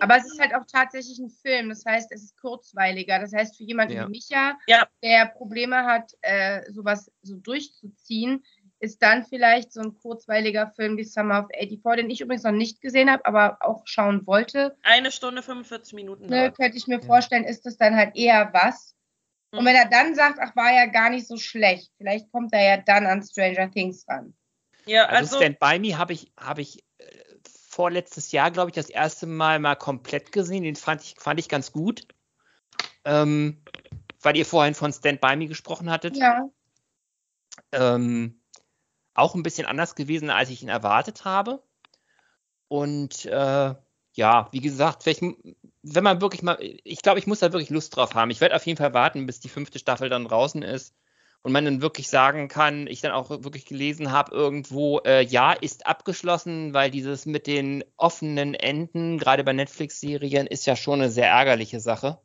[0.00, 1.68] Aber es ist halt auch tatsächlich ein Film.
[1.68, 3.20] Das heißt, es ist kurzweiliger.
[3.20, 4.06] Das heißt, für jemanden Ja.
[4.06, 4.88] wie Micha, Ja.
[5.02, 8.42] der Probleme hat, äh, sowas so durchzuziehen,
[8.82, 12.50] ist dann vielleicht so ein kurzweiliger Film wie Summer of 84, den ich übrigens noch
[12.50, 14.76] nicht gesehen habe, aber auch schauen wollte.
[14.82, 16.26] Eine Stunde 45 Minuten.
[16.26, 17.06] Ne, könnte ich mir Ja.
[17.06, 18.96] vorstellen, ist das dann halt eher was.
[19.52, 19.66] Und Mhm.
[19.68, 22.76] wenn er dann sagt, ach, war ja gar nicht so schlecht, vielleicht kommt er ja
[22.78, 24.34] dann an Stranger Things ran.
[24.84, 27.04] Ja, Also, also, Stand By Me habe ich, habe ich äh,
[27.68, 30.64] vorletztes Jahr, glaube ich, das erste Mal mal komplett gesehen.
[30.64, 32.08] Den fand ich, fand ich ganz gut.
[33.04, 33.62] Ähm,
[34.20, 36.16] weil ihr vorhin von Stand By Me gesprochen hattet.
[36.16, 36.48] Ja,
[37.70, 38.41] Ähm,
[39.14, 41.62] auch ein bisschen anders gewesen, als ich ihn erwartet habe.
[42.68, 43.74] Und äh,
[44.14, 48.14] ja, wie gesagt, wenn man wirklich mal, ich glaube, ich muss da wirklich Lust drauf
[48.14, 48.30] haben.
[48.30, 50.94] Ich werde auf jeden Fall warten, bis die fünfte Staffel dann draußen ist
[51.42, 55.52] und man dann wirklich sagen kann, ich dann auch wirklich gelesen habe irgendwo, äh, ja,
[55.52, 61.10] ist abgeschlossen, weil dieses mit den offenen Enden, gerade bei Netflix-Serien, ist ja schon eine
[61.10, 62.20] sehr ärgerliche Sache.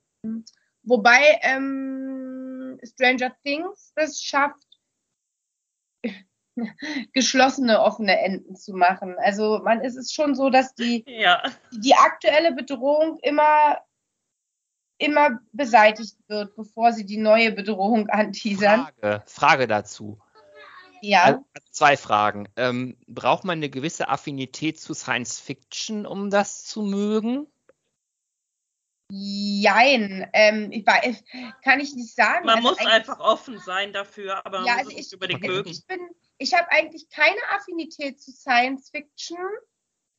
[0.83, 4.66] wobei ähm, Stranger Things es schafft,
[7.13, 9.15] geschlossene, offene Enden zu machen.
[9.19, 11.41] Also man ist es schon so, dass die, ja.
[11.71, 13.77] die aktuelle Bedrohung immer,
[14.97, 18.87] immer beseitigt wird, bevor sie die neue Bedrohung anteasern.
[18.99, 20.19] Frage, Frage dazu.
[21.01, 21.23] Ja.
[21.23, 22.49] Also, zwei Fragen.
[22.55, 27.47] Ähm, braucht man eine gewisse Affinität zu Science Fiction, um das zu mögen?
[29.09, 31.23] Jein, ähm, ich weiß,
[31.63, 32.45] kann ich nicht sagen.
[32.45, 35.13] Man Also muss einfach offen sein dafür, aber man Ja, muss also es ich, nicht
[35.13, 35.69] unbedingt also mögen.
[35.69, 35.99] ich bin,
[36.37, 39.37] ich habe eigentlich keine Affinität zu Science Fiction,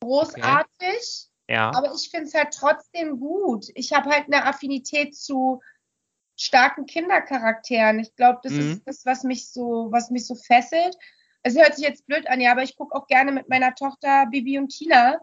[0.01, 1.71] großartig, Ja.
[1.71, 3.67] aber ich finde es halt trotzdem gut.
[3.75, 5.61] Ich habe halt eine Affinität zu
[6.35, 7.99] starken Kindercharakteren.
[7.99, 8.59] Ich glaube, das Mhm.
[8.59, 10.97] ist das, was mich so, was mich so fesselt.
[11.43, 14.25] Es hört sich jetzt blöd an, ja, aber ich gucke auch gerne mit meiner Tochter
[14.25, 15.21] Bibi und Tina.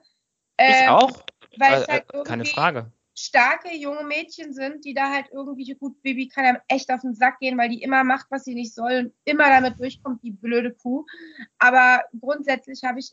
[0.59, 1.25] ich ähm, auch.
[1.59, 2.93] Weil es Äh, halt keine Frage.
[3.19, 7.14] Starke junge Mädchen sind, die da halt irgendwie, gut, Bibi kann einem echt auf den
[7.14, 10.33] Sack gehen, weil die immer macht, was sie nicht soll und immer damit durchkommt, die
[10.33, 11.05] blöde Kuh.
[11.59, 13.12] Aber grundsätzlich habe ich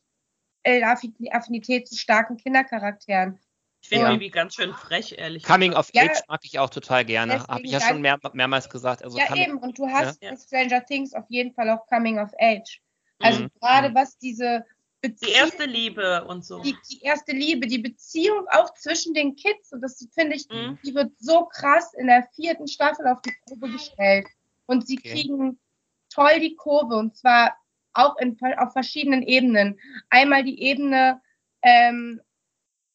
[0.63, 3.39] äh, Affi- Affinität zu starken Kindercharakteren.
[3.81, 4.11] Ich finde Ja.
[4.11, 5.89] Bibi ganz schön frech, ehrlich Coming gesagt.
[5.89, 6.03] of Ja.
[6.03, 7.45] Age mag ich auch total gerne.
[7.47, 9.03] Habe ich ja schon mehr, mehrmals gesagt.
[9.03, 9.57] Also ja, Coming, eben.
[9.57, 10.29] Und du hast Ja.
[10.29, 12.81] in Stranger Things auf jeden Fall auch Coming of Age.
[13.19, 13.49] Also Mhm.
[13.59, 13.95] gerade Mhm.
[13.95, 14.65] was diese
[15.03, 16.61] Die Beziehung, erste Liebe und so.
[16.61, 20.77] die, die erste Liebe, die Beziehung auch zwischen den Kids, und das finde ich, Mhm.
[20.85, 24.27] die wird so krass in der vierten Staffel auf die Probe gestellt.
[24.65, 25.11] Und sie Okay.
[25.11, 25.59] kriegen
[26.09, 27.53] toll die Kurve, und zwar
[27.93, 29.77] auch in, auf verschiedenen Ebenen.
[30.09, 31.21] Einmal die Ebene,
[31.63, 32.21] ähm,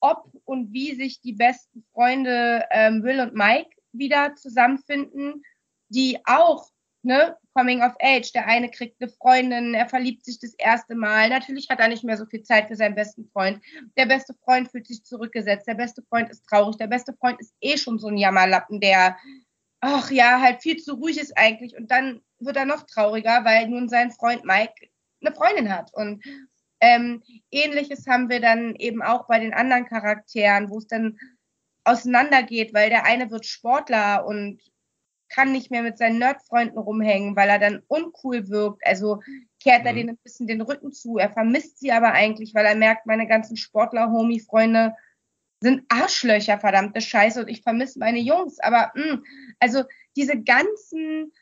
[0.01, 5.43] ob und wie sich die besten Freunde ähm, Will und Mike wieder zusammenfinden,
[5.89, 6.71] die auch,
[7.03, 11.29] ne, Coming of Age, der eine kriegt eine Freundin, er verliebt sich das erste Mal,
[11.29, 13.61] natürlich hat er nicht mehr so viel Zeit für seinen besten Freund,
[13.97, 17.53] der beste Freund fühlt sich zurückgesetzt, der beste Freund ist traurig, der beste Freund ist
[17.61, 19.17] eh schon so ein Jammerlappen, der,
[19.81, 21.77] ach ja, halt viel zu ruhig ist eigentlich.
[21.77, 24.89] Und dann wird er noch trauriger, weil nun sein Freund Mike
[25.21, 25.93] eine Freundin hat.
[25.93, 26.23] Und
[26.81, 31.19] ähm, Ähnliches haben wir dann eben auch bei den anderen Charakteren, wo es dann
[31.83, 34.61] auseinandergeht, weil der eine wird Sportler und
[35.29, 38.87] kann nicht mehr mit seinen Nerdfreunden rumhängen, weil er dann uncool wirkt.
[38.87, 39.21] Also
[39.61, 39.97] kehrt er mhm.
[39.97, 41.19] denen ein bisschen den Rücken zu.
[41.19, 44.95] Er vermisst sie aber eigentlich, weil er merkt, meine ganzen Sportler-Homie-Freunde
[45.61, 48.59] sind Arschlöcher, verdammte Scheiße, und ich vermisse meine Jungs.
[48.61, 49.25] Aber mh, mm,
[49.59, 49.85] also
[50.17, 51.33] diese ganzen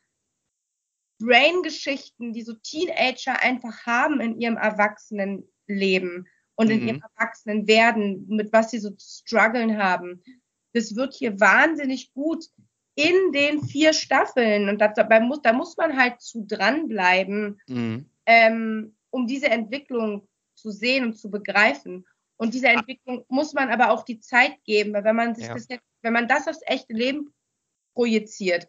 [1.18, 6.88] Brain-Geschichten, die so Teenager einfach haben in ihrem Erwachsenenleben und in mhm.
[6.88, 10.22] ihrem Erwachsenenwerden, mit was sie so zu strugglen haben,
[10.72, 12.44] das wird hier wahnsinnig gut
[12.96, 14.68] in den vier Staffeln.
[14.68, 18.10] Und dabei muss, da muss man halt zu dranbleiben, mhm.
[18.24, 22.06] ähm, um diese Entwicklung zu sehen und zu begreifen.
[22.38, 25.54] Und dieser Entwicklung muss man aber auch die Zeit geben, weil wenn man sich ja.
[25.54, 27.32] das jetzt, wenn man das aufs echte Leben
[27.94, 28.68] projiziert,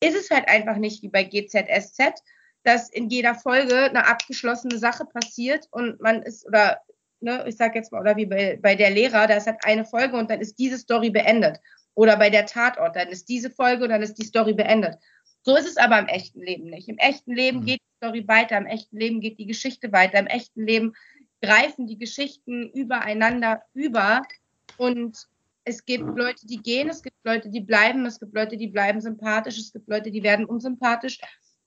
[0.00, 2.22] ist es halt einfach nicht wie bei GZSZ,
[2.62, 6.80] dass in jeder Folge eine abgeschlossene Sache passiert und man ist, oder
[7.20, 9.84] ne, ich sag jetzt mal, oder wie bei, bei der Lehrer, da ist halt eine
[9.84, 11.58] Folge und dann ist diese Story beendet.
[11.94, 14.96] Oder bei der Tatort, dann ist diese Folge und dann ist die Story beendet.
[15.42, 16.88] So ist es aber im echten Leben nicht.
[16.88, 17.64] Im echten Leben mhm.
[17.64, 20.94] geht die Story weiter, im echten Leben geht die Geschichte weiter, im echten Leben
[21.40, 24.22] greifen die Geschichten übereinander über
[24.76, 25.26] und
[25.64, 29.00] es gibt Leute, die gehen, es gibt Leute, die bleiben, es gibt Leute, die bleiben
[29.00, 31.18] sympathisch, es gibt Leute, die werden unsympathisch,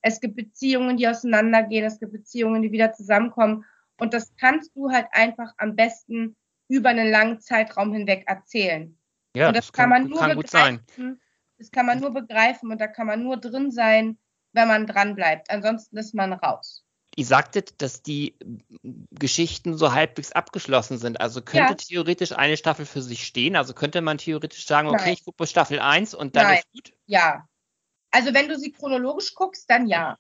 [0.01, 3.63] es gibt Beziehungen, die auseinandergehen, es gibt Beziehungen, die wieder zusammenkommen
[4.01, 6.35] und das kannst du halt einfach am besten
[6.67, 8.97] über einen langen Zeitraum hinweg erzählen.
[9.35, 11.21] Ja, und das, das kann, kann, man nur kann begreifen.
[11.59, 14.17] Das kann man nur begreifen und da kann man nur drin sein,
[14.53, 15.51] wenn man dran bleibt.
[15.51, 16.83] Ansonsten ist man raus.
[17.15, 18.35] Ihr sagtet, dass die
[19.11, 21.21] Geschichten so halbwegs abgeschlossen sind.
[21.21, 21.75] Also könnte ja.
[21.75, 23.55] theoretisch eine Staffel für sich stehen.
[23.55, 25.13] Also könnte man theoretisch sagen, okay, Nein.
[25.13, 26.57] ich gucke Staffel 1 und dann Nein.
[26.57, 26.93] ist gut.
[27.05, 27.47] Ja.
[28.09, 30.17] Also wenn du sie chronologisch guckst, dann ja.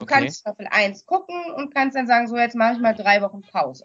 [0.00, 0.14] Du okay.
[0.14, 3.42] kannst Staffel 1 gucken und kannst dann sagen, so jetzt mache ich mal drei Wochen
[3.42, 3.84] Pause.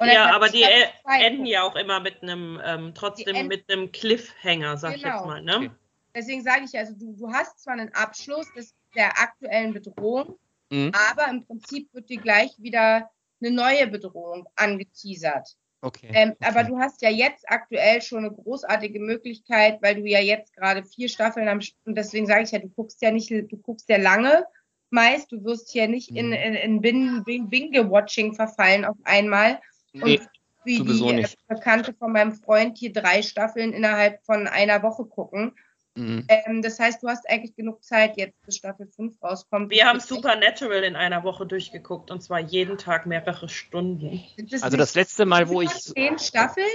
[0.00, 0.64] ja, aber die
[1.04, 4.96] enden ja auch immer mit einem, ähm, trotzdem mit einem Cliffhanger, sag genau.
[4.96, 5.26] ich jetzt genau.
[5.26, 5.42] mal.
[5.42, 5.56] Ne?
[5.56, 5.70] Okay.
[6.14, 10.36] Deswegen sage ich, also du, du hast zwar einen Abschluss des, der aktuellen Bedrohung,
[10.72, 10.90] Mhm.
[11.10, 15.56] Aber im Prinzip wird dir gleich wieder eine neue Bedrohung angeteasert.
[15.82, 16.48] Okay, ähm, okay.
[16.48, 20.84] Aber du hast ja jetzt aktuell schon eine großartige Möglichkeit, weil du ja jetzt gerade
[20.84, 23.98] vier Staffeln am und deswegen sage ich ja, du guckst ja nicht, du guckst ja
[23.98, 24.46] lange
[24.92, 26.32] meist, du wirst ja nicht in, mhm.
[26.32, 29.60] in, in Binge-Watching verfallen auf einmal.
[29.92, 30.28] Nee, und
[30.64, 31.36] wie die nicht.
[31.48, 35.52] Bekannte von meinem Freund hier drei Staffeln innerhalb von einer Woche gucken.
[35.94, 36.24] Mhm.
[36.28, 39.70] Ähm, das heißt, du hast eigentlich genug Zeit jetzt, bis Staffel 5 rauskommt.
[39.70, 44.22] Wir haben Supernatural in einer Woche durchgeguckt und zwar jeden Tag mehrere Stunden.
[44.50, 45.70] Das also das letzte Mal, wo ich.
[45.70, 46.66] Zehn Staffeln?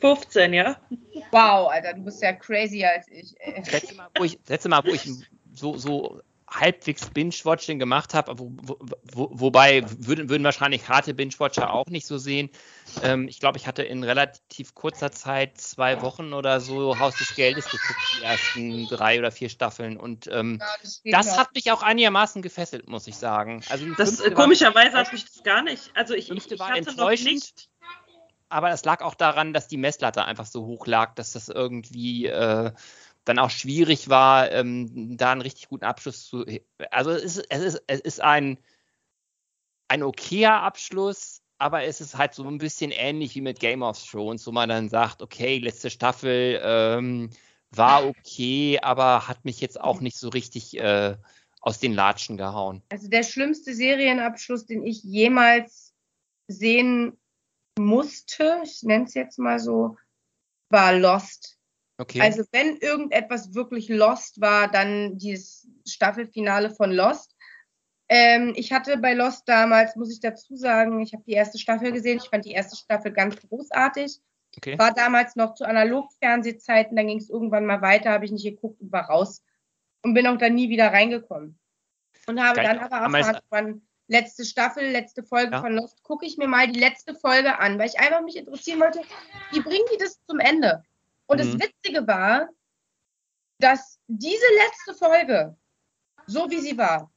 [0.00, 0.76] 15, ja.
[1.30, 3.34] Wow, Alter, du bist ja crazier als ich.
[3.56, 5.08] Das letzte Mal, wo ich, letzte Mal, wo ich
[5.52, 6.20] so, so
[6.52, 8.52] halbwegs Binge-Watching gemacht habe, wo,
[9.12, 12.50] wo, wobei würden, würden wahrscheinlich harte Binge-Watcher auch nicht so sehen.
[13.02, 17.34] Ähm, ich glaube, ich hatte in relativ kurzer Zeit zwei Wochen oder so Haus des
[17.34, 19.96] Geldes geguckt, die ersten drei oder vier Staffeln.
[19.96, 23.62] Und ähm, ja, das, das hat mich auch einigermaßen gefesselt, muss ich sagen.
[23.68, 25.90] Also das, komischerweise hat mich das gar nicht.
[25.94, 27.68] Also ich, ich, ich hatte noch nicht.
[28.48, 32.26] Aber es lag auch daran, dass die Messlatte einfach so hoch lag, dass das irgendwie
[32.26, 32.72] äh,
[33.24, 36.44] dann auch schwierig war, ähm, da einen richtig guten Abschluss zu.
[36.90, 38.58] Also es ist, es ist, es ist ein,
[39.88, 44.02] ein okayer Abschluss, aber es ist halt so ein bisschen ähnlich wie mit Game of
[44.02, 47.30] Thrones, wo man dann sagt, okay, letzte Staffel ähm,
[47.70, 51.16] war okay, aber hat mich jetzt auch nicht so richtig äh,
[51.60, 52.82] aus den Latschen gehauen.
[52.88, 55.94] Also der schlimmste Serienabschluss, den ich jemals
[56.48, 57.16] sehen
[57.78, 59.96] musste, ich nenne es jetzt mal so,
[60.68, 61.51] war Lost.
[61.98, 62.20] Okay.
[62.20, 67.36] Also wenn irgendetwas wirklich Lost war, dann dieses Staffelfinale von Lost.
[68.08, 71.92] Ähm, ich hatte bei Lost damals, muss ich dazu sagen, ich habe die erste Staffel
[71.92, 72.18] gesehen.
[72.22, 74.20] Ich fand die erste Staffel ganz großartig.
[74.56, 74.78] Okay.
[74.78, 78.80] War damals noch zu Analogfernsehzeiten, dann ging es irgendwann mal weiter, habe ich nicht geguckt
[78.80, 79.42] und war raus.
[80.02, 81.58] Und bin auch dann nie wieder reingekommen.
[82.26, 82.66] Und habe Geil.
[82.66, 85.60] dann aber erfahren, letzte Staffel, letzte Folge ja.
[85.60, 88.80] von Lost, gucke ich mir mal die letzte Folge an, weil ich einfach mich interessieren
[88.80, 89.00] wollte,
[89.52, 90.84] wie bringen die das zum Ende?
[91.32, 91.58] Und mhm.
[91.58, 92.48] das Witzige war,
[93.58, 95.56] dass diese letzte Folge,
[96.26, 97.10] so wie sie war,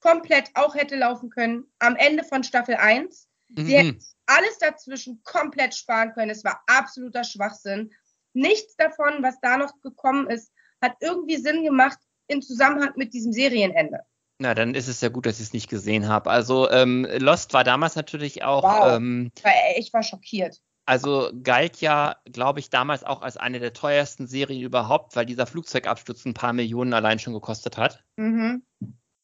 [0.00, 3.26] komplett auch hätte laufen können am Ende von Staffel 1.
[3.48, 3.64] Mhm.
[3.64, 6.30] Sie hätten alles dazwischen komplett sparen können.
[6.30, 7.90] Es war absoluter Schwachsinn.
[8.34, 10.52] Nichts davon, was da noch gekommen ist,
[10.82, 14.00] hat irgendwie Sinn gemacht im Zusammenhang mit diesem Serienende.
[14.40, 16.28] Na, dann ist es ja gut, dass ich es nicht gesehen habe.
[16.28, 18.62] Also ähm, Lost war damals natürlich auch.
[18.62, 18.96] Wow.
[18.96, 19.32] Ähm,
[19.78, 24.60] ich war schockiert also galt ja, glaube ich, damals auch als eine der teuersten Serien
[24.60, 28.04] überhaupt, weil dieser Flugzeugabsturz ein paar Millionen allein schon gekostet hat.
[28.16, 28.62] Mhm.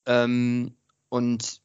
[0.07, 0.77] Ähm,
[1.09, 1.61] und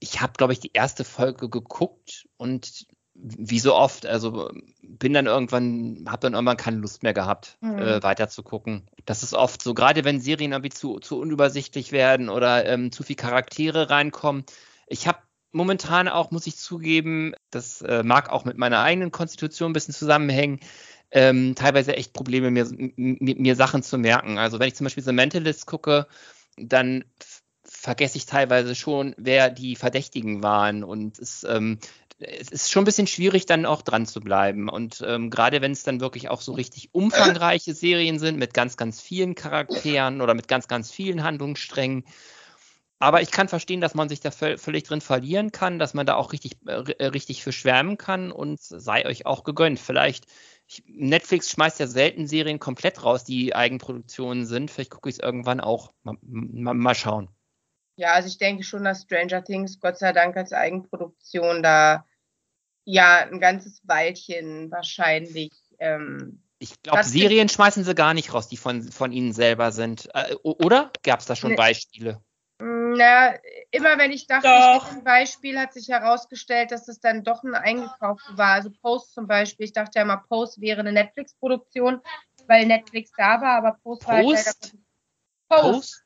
[0.00, 4.50] ich habe, glaube ich, die erste Folge geguckt und wie so oft, also
[4.82, 7.78] bin dann irgendwann, habe dann irgendwann keine Lust mehr gehabt, mhm.
[7.78, 8.88] äh, weiter zu gucken.
[9.04, 13.02] Das ist oft so, gerade wenn Serien irgendwie zu, zu unübersichtlich werden oder ähm, zu
[13.02, 14.44] viel Charaktere reinkommen.
[14.86, 15.18] Ich habe
[15.52, 19.94] momentan auch, muss ich zugeben, das äh, mag auch mit meiner eigenen Konstitution ein bisschen
[19.94, 20.60] zusammenhängen,
[21.10, 24.38] ähm, teilweise echt Probleme, mir, mir, Sachen zu merken.
[24.38, 26.06] Also wenn ich zum Beispiel The Mentalist gucke,
[26.56, 27.04] dann
[27.64, 30.84] vergesse ich teilweise schon, wer die Verdächtigen waren.
[30.84, 31.78] Und es, ähm,
[32.18, 34.68] es ist schon ein bisschen schwierig, dann auch dran zu bleiben.
[34.68, 38.76] Und ähm, gerade wenn es dann wirklich auch so richtig umfangreiche Serien sind mit ganz,
[38.76, 42.04] ganz vielen Charakteren oder mit ganz, ganz vielen Handlungssträngen.
[43.02, 46.16] Aber ich kann verstehen, dass man sich da völlig drin verlieren kann, dass man da
[46.16, 49.80] auch richtig, äh, richtig für schwärmen kann und sei euch auch gegönnt.
[49.80, 50.26] Vielleicht,
[50.66, 54.70] ich, Netflix schmeißt ja selten Serien komplett raus, die Eigenproduktionen sind.
[54.70, 55.94] Vielleicht gucke ich es irgendwann auch.
[56.02, 57.30] Mal, mal, mal schauen.
[57.96, 62.04] Ja, also ich denke schon, dass Stranger Things Gott sei Dank als Eigenproduktion da
[62.84, 65.52] ja ein ganzes Weilchen wahrscheinlich.
[65.78, 70.10] Ähm, ich glaube, Serien schmeißen sie gar nicht raus, die von, von ihnen selber sind.
[70.12, 70.92] Äh, oder?
[71.02, 72.22] Gab es da schon ne, Beispiele?
[72.96, 73.34] Na,
[73.70, 74.86] immer wenn ich dachte, doch.
[74.86, 78.54] ich ein Beispiel, hat sich herausgestellt, dass es dann doch ein eingekauftes war.
[78.54, 79.66] Also Post zum Beispiel.
[79.66, 82.00] Ich dachte ja immer, Post wäre eine Netflix-Produktion,
[82.46, 84.08] weil Netflix da war, aber Post, Post?
[84.08, 86.04] war halt Post.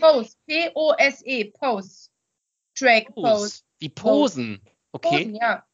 [0.00, 0.38] Post.
[0.46, 1.44] P-O-S-E.
[1.52, 2.10] Post.
[2.78, 3.64] Drake Post.
[3.78, 4.60] Wie Posen.
[4.92, 5.08] Okay.
[5.08, 5.64] Posen, ja.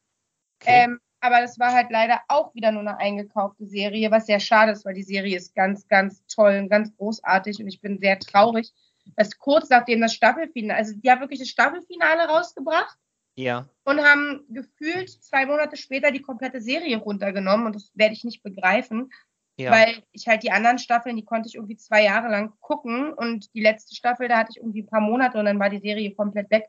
[0.60, 0.84] Okay.
[0.84, 4.72] Ähm, aber das war halt leider auch wieder nur eine eingekaufte Serie, was sehr schade
[4.72, 8.18] ist, weil die Serie ist ganz, ganz toll und ganz großartig und ich bin sehr
[8.18, 8.72] traurig,
[9.16, 12.96] dass kurz nachdem das Staffelfinale, also die haben wirklich das Staffelfinale rausgebracht.
[13.38, 13.68] Ja.
[13.84, 18.42] Und haben gefühlt zwei Monate später die komplette Serie runtergenommen und das werde ich nicht
[18.42, 19.10] begreifen.
[19.58, 19.70] Ja.
[19.72, 23.54] Weil ich halt die anderen Staffeln, die konnte ich irgendwie zwei Jahre lang gucken und
[23.54, 26.14] die letzte Staffel, da hatte ich irgendwie ein paar Monate und dann war die Serie
[26.14, 26.66] komplett weg.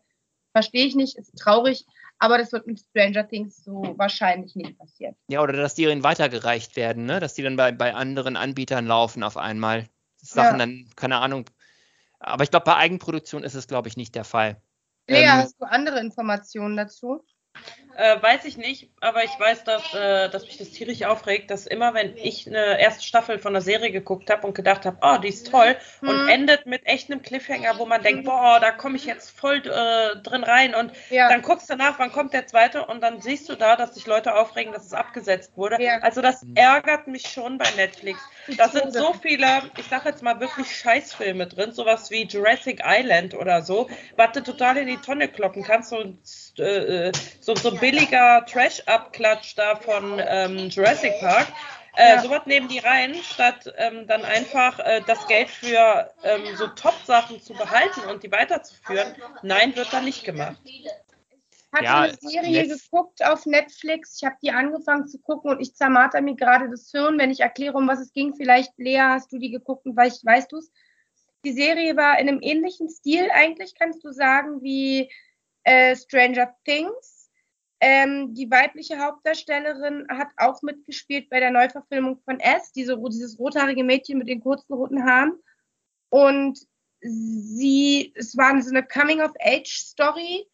[0.54, 1.86] Verstehe ich nicht, ist traurig,
[2.20, 5.16] aber das wird mit Stranger Things so wahrscheinlich nicht passieren.
[5.30, 7.20] Ja, oder dass die dann weitergereicht werden, ne?
[7.20, 9.86] dass die dann bei, bei anderen Anbietern laufen auf einmal.
[10.20, 10.66] Sachen ja.
[10.66, 11.46] dann, keine Ahnung.
[12.20, 14.62] Aber ich glaube, bei Eigenproduktion ist es, glaube ich, nicht der Fall.
[15.08, 17.24] Lea, ähm, hast du andere Informationen dazu?
[17.98, 21.66] Äh, weiß ich nicht, aber ich weiß, dass, äh, dass mich das tierisch aufregt, dass
[21.66, 25.18] immer, wenn ich eine erste Staffel von einer Serie geguckt habe und gedacht habe, oh,
[25.18, 26.10] die ist toll, mhm.
[26.10, 29.64] und endet mit echt einem Cliffhanger, wo man denkt, boah, da komme ich jetzt voll
[29.66, 31.28] äh, drin rein und ja.
[31.28, 34.06] dann guckst du nach, wann kommt der zweite und dann siehst du da, dass sich
[34.06, 35.82] Leute aufregen, dass es abgesetzt wurde.
[35.82, 35.98] Ja.
[36.02, 38.20] Also das ärgert mich schon bei Netflix.
[38.58, 43.34] Da sind so viele, ich sag jetzt mal wirklich Scheißfilme drin, sowas wie Jurassic Island
[43.34, 46.20] oder so, was du total in die Tonne kloppen kannst und
[46.60, 51.48] äh, so, so billiger Trash-Abklatsch da von ähm, Jurassic Park.
[51.98, 52.22] Äh, ja.
[52.22, 57.42] Sowas nehmen die rein, statt ähm, dann einfach äh, das Geld für ähm, so Top-Sachen
[57.42, 59.16] zu behalten und die weiterzuführen.
[59.42, 60.58] Nein, wird da nicht gemacht.
[60.64, 60.86] Ich
[61.74, 64.18] habe ja, eine Serie geguckt auf Netflix.
[64.18, 67.40] Ich habe die angefangen zu gucken und ich zermarter mir gerade das Hirn, wenn ich
[67.40, 68.36] erkläre, um was es ging.
[68.36, 70.72] Vielleicht, Lea, hast du die geguckt und weißt, weißt du es.
[71.46, 75.10] Die Serie war in einem ähnlichen Stil eigentlich, kannst du sagen, wie
[75.68, 77.30] äh, Stranger Things.
[77.80, 83.84] Ähm, die weibliche Hauptdarstellerin hat auch mitgespielt bei der Neuverfilmung von S, diese, dieses rothaarige
[83.84, 85.34] Mädchen mit den kurzen roten Haaren.
[86.10, 86.60] Und
[87.02, 90.48] sie, es war so eine Coming-of-Age-Story.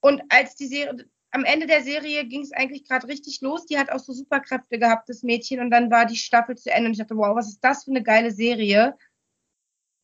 [0.00, 3.66] Und als die Serie, am Ende der Serie ging es eigentlich gerade richtig los.
[3.66, 5.60] Die hat auch so Superkräfte gehabt, das Mädchen.
[5.60, 6.86] Und dann war die Staffel zu Ende.
[6.86, 8.96] Und ich dachte, wow, was ist das für eine geile Serie?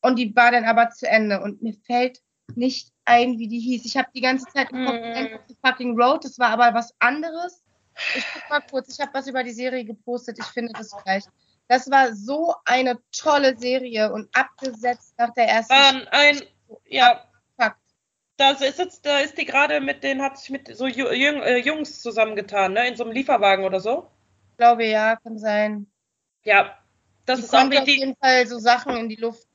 [0.03, 1.41] Und die war dann aber zu Ende.
[1.41, 2.21] Und mir fällt
[2.57, 3.85] nicht ein, wie die hieß.
[3.85, 5.67] Ich habe die ganze Zeit im Kopf mm.
[5.67, 7.63] Fucking Road, das war aber was anderes.
[8.17, 11.25] Ich guck mal kurz, ich habe was über die Serie gepostet, ich finde das gleich.
[11.69, 15.73] Das war so eine tolle Serie und abgesetzt nach der ersten.
[15.73, 16.43] Ein, ein
[16.87, 17.25] ja.
[17.57, 17.79] Fakt.
[18.37, 21.59] Da ist, jetzt, da ist die gerade mit den, hat sich mit so Jung, äh,
[21.59, 22.89] Jungs zusammengetan, ne?
[22.89, 24.11] In so einem Lieferwagen oder so?
[24.51, 25.87] Ich glaube ja, kann sein.
[26.45, 26.77] Ja,
[27.25, 29.47] das die ist auch auf jeden Fall so Sachen in die Luft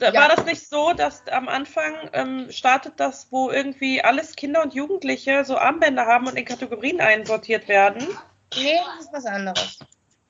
[0.00, 0.14] ja.
[0.14, 4.74] War das nicht so, dass am Anfang ähm, startet das, wo irgendwie alles Kinder und
[4.74, 8.06] Jugendliche so Armbänder haben und in Kategorien einsortiert werden?
[8.54, 9.78] Nee, das ist was anderes.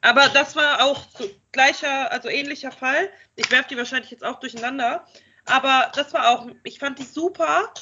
[0.03, 3.11] Aber das war auch so gleicher, also ähnlicher Fall.
[3.35, 5.05] Ich werfe die wahrscheinlich jetzt auch durcheinander.
[5.47, 7.73] Aber das war auch, ich fand die super.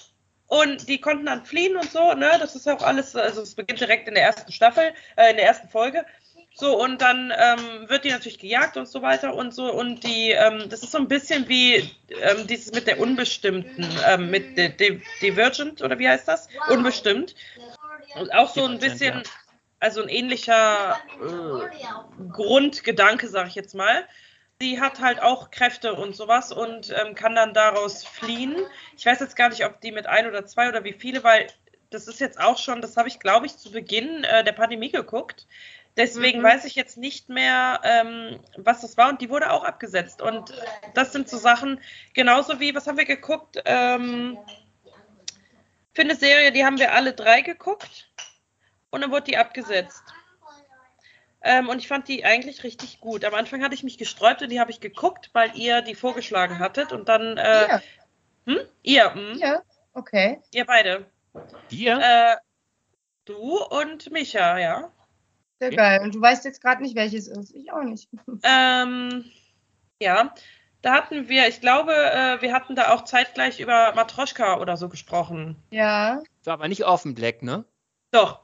[0.46, 2.30] Und die konnten dann fliehen und so, ne?
[2.38, 5.46] Das ist auch alles, also es beginnt direkt in der ersten Staffel, äh, in der
[5.46, 6.04] ersten Folge.
[6.56, 9.72] So, und dann ähm, wird die natürlich gejagt und so weiter und so.
[9.72, 14.30] Und die, ähm, das ist so ein bisschen wie ähm, dieses mit der Unbestimmten, ähm,
[14.30, 16.48] mit de, de, Divergent oder wie heißt das?
[16.70, 17.34] Unbestimmt.
[18.14, 19.24] Und auch so ein bisschen,
[19.80, 24.06] also ein ähnlicher äh, Grundgedanke, sag ich jetzt mal.
[24.60, 28.54] Sie hat halt auch Kräfte und sowas und ähm, kann dann daraus fliehen.
[28.96, 31.48] Ich weiß jetzt gar nicht, ob die mit ein oder zwei oder wie viele, weil
[31.90, 34.90] das ist jetzt auch schon, das habe ich, glaube ich, zu Beginn äh, der Pandemie
[34.90, 35.48] geguckt.
[35.96, 36.44] Deswegen Mhm.
[36.44, 39.08] weiß ich jetzt nicht mehr, ähm, was das war.
[39.10, 40.20] Und die wurde auch abgesetzt.
[40.20, 40.52] Und
[40.94, 41.80] das sind so Sachen,
[42.14, 43.62] genauso wie, was haben wir geguckt?
[43.64, 44.36] Ähm,
[45.92, 48.10] für eine Serie, die haben wir alle drei geguckt.
[48.90, 50.02] Und dann wurde die abgesetzt.
[51.42, 53.24] Ähm, und ich fand die eigentlich richtig gut.
[53.24, 56.58] Am Anfang hatte ich mich gesträubt und die habe ich geguckt, weil ihr die vorgeschlagen
[56.58, 56.90] hattet.
[56.90, 57.82] Und dann, äh, Ja,
[58.46, 58.58] hm?
[58.82, 59.38] ihr, hm?
[59.38, 60.40] ja, okay.
[60.52, 61.06] ihr beide.
[61.68, 61.98] Wir?
[62.00, 62.36] Äh,
[63.26, 64.90] du und Micha, ja.
[65.64, 65.76] Sehr Okay.
[65.76, 66.00] geil.
[66.02, 67.54] Und du weißt jetzt gerade nicht, welches ist.
[67.54, 68.08] Ich auch nicht.
[68.42, 69.24] Ähm,
[70.00, 70.34] ja,
[70.82, 74.88] da hatten wir, ich glaube, äh, wir hatten da auch zeitgleich über Matroschka oder so
[74.88, 75.56] gesprochen.
[75.70, 76.20] Ja.
[76.44, 77.64] war aber nicht offen Black, ne?
[78.10, 78.40] Doch,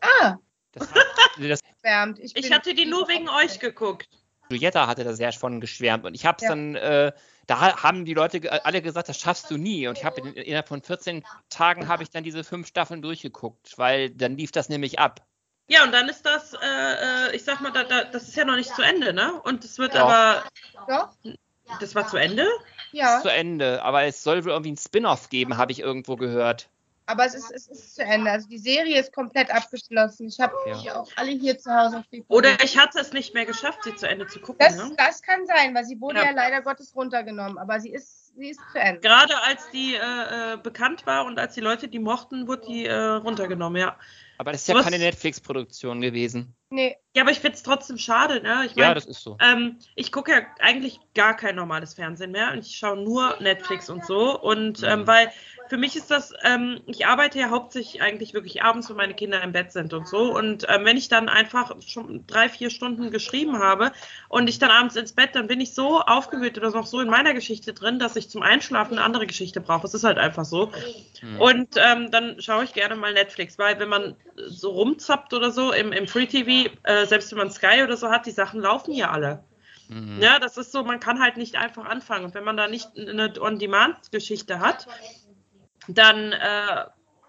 [0.00, 0.36] Ah,
[0.72, 0.88] Das,
[1.38, 2.18] das, schwärmt.
[2.18, 4.08] Ich, ich bin- hatte die nur wegen euch geguckt.
[4.50, 6.48] Julietta hatte da sehr von geschwärmt und ich habe es Ja.
[6.50, 7.12] dann, äh,
[7.48, 9.88] da ha- haben die Leute alle gesagt, das schaffst du nie.
[9.88, 13.76] Und ich habe in- innerhalb von 14 Tagen habe ich dann diese fünf Staffeln durchgeguckt,
[13.78, 15.24] weil dann lief das nämlich ab.
[15.68, 16.58] Ja, und dann ist das, äh,
[17.32, 19.32] äh, ich sag mal, da, da, das ist ja noch nicht zu Ende, ne?
[19.42, 20.00] Und es wird Doch.
[20.08, 20.44] aber,
[20.86, 21.08] Doch?
[21.80, 22.46] das war zu Ende?
[22.92, 23.20] Ja.
[23.20, 23.82] Zu Ende.
[23.82, 26.68] Aber es soll wohl irgendwie ein Spin-off geben, habe ich irgendwo gehört.
[27.08, 28.30] Aber es ist, es ist zu Ende.
[28.30, 30.26] Also die Serie ist komplett abgeschlossen.
[30.26, 30.78] Ich habe Ja.
[30.80, 32.24] die auch alle hier zu Hause auf DVD.
[32.28, 34.92] Oder ich hatte es nicht mehr geschafft, sie zu Ende zu gucken, das, ne?
[34.96, 36.24] das kann sein, weil sie wurde Ja.
[36.26, 36.30] ja.
[36.32, 37.58] leider Gottes runtergenommen.
[37.58, 39.00] Aber sie ist, sie ist zu Ende.
[39.00, 42.86] Gerade als die äh, äh, bekannt war und als die Leute die mochten, wurde die
[42.86, 43.96] äh, runtergenommen, ja.
[44.38, 46.54] Aber das ist ja Was- keine Netflix-Produktion gewesen.
[46.68, 48.64] Nee, Ja, aber ich finde es trotzdem schade, ne?
[48.66, 49.38] Ich Ja, mein, das ist so.
[49.40, 53.88] Ähm, ich gucke ja eigentlich gar kein normales Fernsehen mehr und ich schaue nur Netflix
[53.88, 54.38] und so.
[54.40, 55.06] Und ähm, Mhm.
[55.06, 55.32] weil
[55.68, 59.42] für mich ist das, ähm, ich arbeite ja hauptsächlich eigentlich wirklich abends, wenn meine Kinder
[59.42, 60.34] im Bett sind und so.
[60.36, 63.92] Und ähm, wenn ich dann einfach schon drei, vier Stunden geschrieben habe
[64.28, 67.08] und ich dann abends ins Bett, dann bin ich so aufgewühlt oder noch so in
[67.08, 69.86] meiner Geschichte drin, dass ich zum Einschlafen eine andere Geschichte brauche.
[69.86, 70.70] Es ist halt einfach so.
[71.22, 71.36] Mhm.
[71.38, 74.16] Und ähm, dann schaue ich gerne mal Netflix, weil wenn man
[74.48, 78.10] so rumzappt oder so im, im Free TV, äh, selbst wenn man Sky oder so
[78.10, 79.44] hat, die Sachen laufen ja alle.
[79.88, 80.20] Mhm.
[80.20, 82.24] Ja, das ist so, man kann halt nicht einfach anfangen.
[82.24, 84.86] Und wenn man da nicht eine On-Demand-Geschichte hat,
[85.88, 86.84] dann äh,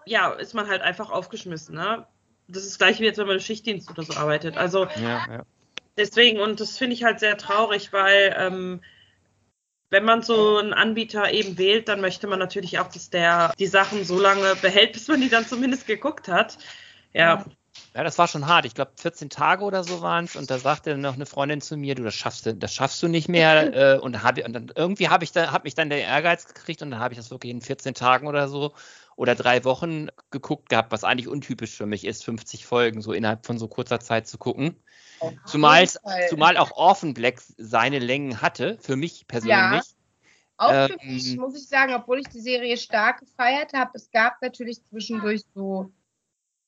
[0.06, 1.74] ja, ist man halt einfach aufgeschmissen.
[1.74, 2.06] Ne?
[2.48, 4.56] Das ist gleich wie jetzt, wenn man im Schichtdienst oder so arbeitet.
[4.56, 5.42] Also Ja, ja.
[5.96, 8.80] deswegen, und das finde ich halt sehr traurig, weil ähm,
[9.90, 13.66] wenn man so einen Anbieter eben wählt, dann möchte man natürlich auch, dass der die
[13.66, 16.58] Sachen so lange behält, bis man die dann zumindest geguckt hat.
[17.12, 17.44] Ja,
[17.94, 18.64] Ja, das war schon hart.
[18.64, 20.36] Ich glaube, 14 Tage oder so waren es.
[20.36, 23.08] Und da sagte noch eine Freundin zu mir, du, das schaffst du, das schaffst du
[23.08, 23.74] nicht mehr.
[23.96, 26.46] äh, und, dann hab und dann irgendwie habe ich da, hab mich dann der Ehrgeiz
[26.46, 28.72] gekriegt und dann habe ich das wirklich in 14 Tagen oder so
[29.16, 33.46] oder drei Wochen geguckt gehabt, was eigentlich untypisch für mich ist, 50 Folgen so innerhalb
[33.46, 34.76] von so kurzer Zeit zu gucken.
[35.44, 35.88] Zumal,
[36.28, 39.82] zumal auch Orphan Black seine Längen hatte, für mich persönlich.
[40.56, 44.10] Auch Ähm, für mich muss ich sagen, obwohl ich die Serie stark gefeiert habe, es
[44.12, 45.90] gab natürlich zwischendurch so,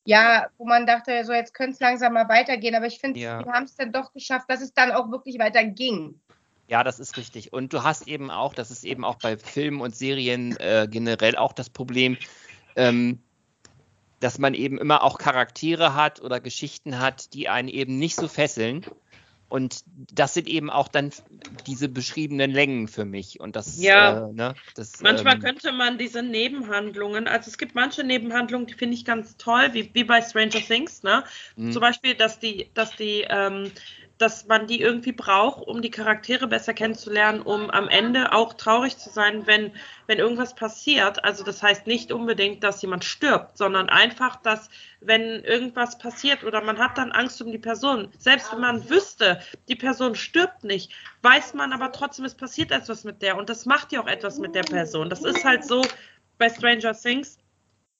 [0.05, 3.45] ja, wo man dachte, so jetzt könnte es langsam mal weitergehen, aber ich finde, Ja.
[3.45, 6.19] wir haben es dann doch geschafft, dass es dann auch wirklich weiterging.
[6.67, 7.51] Ja, das ist richtig.
[7.51, 11.35] Und du hast eben auch, das ist eben auch bei Filmen und Serien äh, generell
[11.35, 12.17] auch das Problem,
[12.75, 13.19] ähm,
[14.21, 18.27] dass man eben immer auch Charaktere hat oder Geschichten hat, die einen eben nicht so
[18.27, 18.85] fesseln.
[19.51, 21.11] Und das sind eben auch dann
[21.67, 23.39] diese beschriebenen Längen für mich.
[23.39, 24.23] Und das, Ja.
[24.29, 28.73] äh, ne, das Manchmal ähm, könnte man diese Nebenhandlungen, also es gibt manche Nebenhandlungen, die
[28.73, 31.23] finde ich ganz toll, wie, wie bei Stranger Things, ne?
[31.55, 33.71] mh, Zum Beispiel, dass die, dass die, ähm,
[34.21, 38.97] dass man die irgendwie braucht, um die Charaktere besser kennenzulernen, um am Ende auch traurig
[38.97, 39.71] zu sein, wenn,
[40.05, 41.23] wenn irgendwas passiert.
[41.23, 44.69] Also das heißt nicht unbedingt, dass jemand stirbt, sondern einfach, dass
[44.99, 49.41] wenn irgendwas passiert oder man hat dann Angst um die Person, selbst wenn man wüsste,
[49.67, 50.91] die Person stirbt nicht,
[51.23, 54.37] weiß man aber trotzdem, es passiert etwas mit der und das macht ja auch etwas
[54.37, 55.09] mit der Person.
[55.09, 55.81] Das ist halt so
[56.37, 57.37] bei Stranger Things,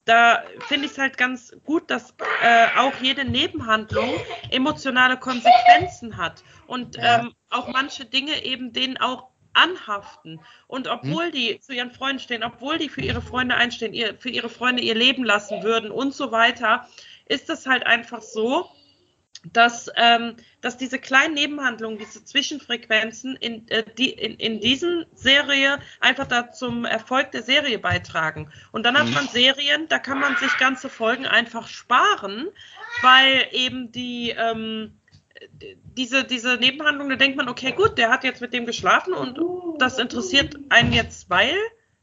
[0.04, 4.12] da finde ich es halt ganz gut, dass äh, auch jede Nebenhandlung
[4.50, 7.20] emotionale Konsequenzen hat und Ja.
[7.20, 10.40] ähm, auch manche Dinge eben denen auch anhaften.
[10.66, 14.30] Und obwohl die zu ihren Freunden stehen, obwohl die für ihre Freunde einstehen, ihr, für
[14.30, 16.88] ihre Freunde ihr Leben lassen würden und so weiter,
[17.26, 18.68] ist es halt einfach so,
[19.44, 25.78] dass, ähm, dass diese kleinen Nebenhandlungen, diese Zwischenfrequenzen in, äh, die, in, in diesen Serie
[26.00, 28.50] einfach da zum Erfolg der Serie beitragen.
[28.70, 29.14] Und dann hat Mhm.
[29.14, 32.48] man Serien, da kann man sich ganze Folgen einfach sparen,
[33.02, 34.92] weil eben die, ähm,
[35.96, 39.38] diese, diese Nebenhandlung, da denkt man, okay, gut, der hat jetzt mit dem geschlafen und
[39.80, 41.56] das interessiert einen jetzt, weil,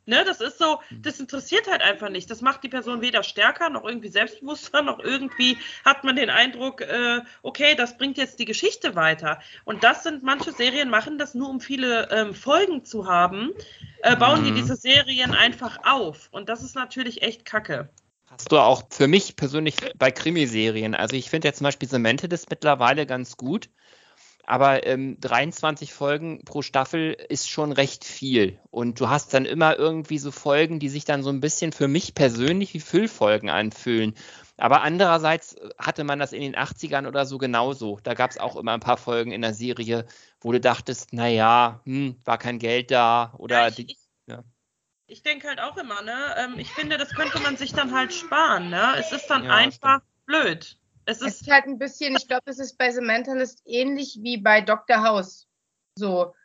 [0.10, 2.30] ne, das ist so, das interessiert halt einfach nicht.
[2.30, 6.82] Das macht die Person weder stärker, noch irgendwie selbstbewusster, noch irgendwie hat man den Eindruck,
[6.82, 9.40] äh, okay, das bringt jetzt die Geschichte weiter.
[9.64, 13.52] Und das sind, manche Serien machen das nur, um viele ähm, Folgen zu haben,
[14.02, 14.56] äh, bauen die Mhm.
[14.56, 16.30] diese Serien einfach auf.
[16.32, 17.90] Und das ist natürlich echt kacke.
[18.30, 20.94] Hast du auch für mich persönlich bei Krimiserien.
[20.94, 23.70] Also ich finde ja zum Beispiel Mentalist mittlerweile ganz gut.
[24.50, 28.58] Aber ähm, 23 Folgen pro Staffel ist schon recht viel.
[28.72, 31.88] Und du hast dann immer irgendwie so Folgen, die sich dann so ein bisschen für
[31.88, 34.16] mich persönlich wie Füllfolgen anfühlen.
[34.58, 38.00] Aber andererseits hatte man das in den 80ern oder so genauso.
[38.02, 40.08] Da gab es auch immer ein paar Folgen in der Serie,
[40.42, 44.44] wo du dachtest, naja, hm, war kein Geld da oder ja, ich, die, ja.
[45.06, 46.36] ich denke halt auch immer, ne?
[46.40, 48.96] Ähm, ich finde, das könnte man sich dann halt sparen, ne?
[48.98, 50.26] Es ist dann ja, einfach stimmt.
[50.26, 50.79] blöd.
[51.10, 54.20] Es ist, es ist halt ein bisschen, ich glaube, es ist bei The Mentalist ähnlich
[54.22, 55.04] wie bei Dr.
[55.04, 55.48] House.
[55.98, 56.36] So,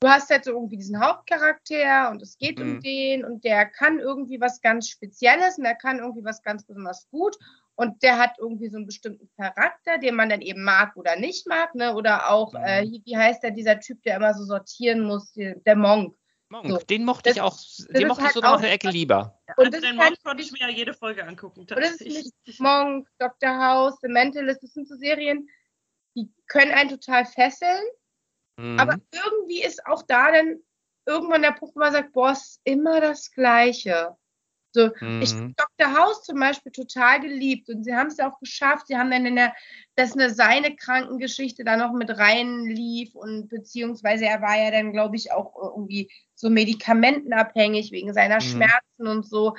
[0.00, 2.76] du hast halt so irgendwie diesen Hauptcharakter und es geht mhm.
[2.76, 6.64] um den und der kann irgendwie was ganz Spezielles und der kann irgendwie was ganz
[6.64, 7.36] besonders gut
[7.76, 11.46] und der hat irgendwie so einen bestimmten Charakter, den man dann eben mag oder nicht
[11.46, 11.94] mag, ne?
[11.94, 12.64] Oder auch, mhm.
[12.64, 16.16] äh, wie heißt der, dieser Typ, der immer so sortieren muss, der Monk.
[16.50, 16.78] Monk, so.
[16.78, 17.58] den mochte das, ich auch,
[17.90, 19.38] den mochte halt ich sogar noch eine Ecke lieber.
[19.56, 21.60] Und also den Monk konnte ich mir ja jede Folge angucken.
[21.60, 22.06] Und das ist
[22.46, 23.50] nicht Monk, Dr.
[23.50, 25.48] House, The Mentalist, das sind so Serien,
[26.16, 27.84] die können einen total fesseln
[28.58, 28.78] Mhm.
[28.78, 30.58] Aber irgendwie ist auch da dann
[31.06, 34.16] irgendwann der Punkt, wo man sagt, boah, ist immer das Gleiche.
[34.72, 35.22] So, mhm.
[35.22, 35.96] ich habe Dr.
[35.96, 38.88] House zum Beispiel total geliebt und sie haben es ja auch geschafft.
[38.88, 39.54] Sie haben dann in der,
[39.94, 45.16] dass eine seine Krankengeschichte da noch mit reinlief und beziehungsweise er war ja dann, glaube
[45.16, 48.40] ich, auch irgendwie so medikamentenabhängig wegen seiner mhm.
[48.40, 49.56] Schmerzen und so.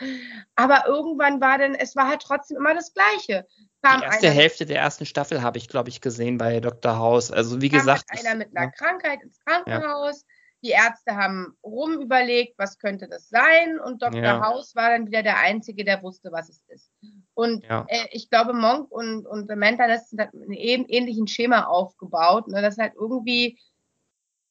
[0.55, 3.45] Aber irgendwann war dann, es war halt trotzdem immer das Gleiche.
[3.81, 6.97] Kam die erste einer, Hälfte der ersten Staffel habe ich, glaube ich, gesehen bei Dr.
[6.97, 7.31] House.
[7.31, 8.05] Also wie gesagt.
[8.09, 8.71] Einer mit einer ja.
[8.71, 10.21] Krankheit ins Krankenhaus.
[10.21, 10.27] Ja
[10.61, 13.79] die Ärzte haben rumüberlegt, was könnte das sein.
[13.79, 14.21] Und Dr.
[14.21, 14.45] Ja.
[14.45, 16.91] House war dann wieder der Einzige, der wusste, was es ist.
[17.33, 17.85] Und ja.
[17.87, 22.47] äh, ich glaube, Monk und, und Mentalist sind halt mit einem ähnlichen Schema aufgebaut.
[22.47, 22.61] Ne?
[22.61, 23.57] Das halt irgendwie,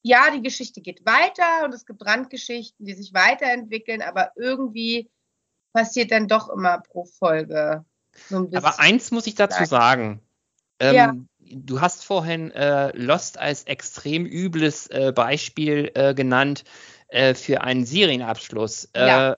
[0.09, 5.11] ja, die Geschichte geht weiter und es gibt Randgeschichten, die sich weiterentwickeln, aber irgendwie
[5.73, 7.85] passiert dann doch immer pro Folge
[8.29, 8.65] so ein bisschen.
[8.65, 10.21] Aber eins muss ich dazu sagen.
[10.81, 11.15] Ähm, ja
[11.51, 16.65] du hast vorhin äh, Lost als extrem übles äh, Beispiel äh, genannt
[17.09, 18.91] äh, für einen Serienabschluss.
[18.93, 19.37] Äh, ja.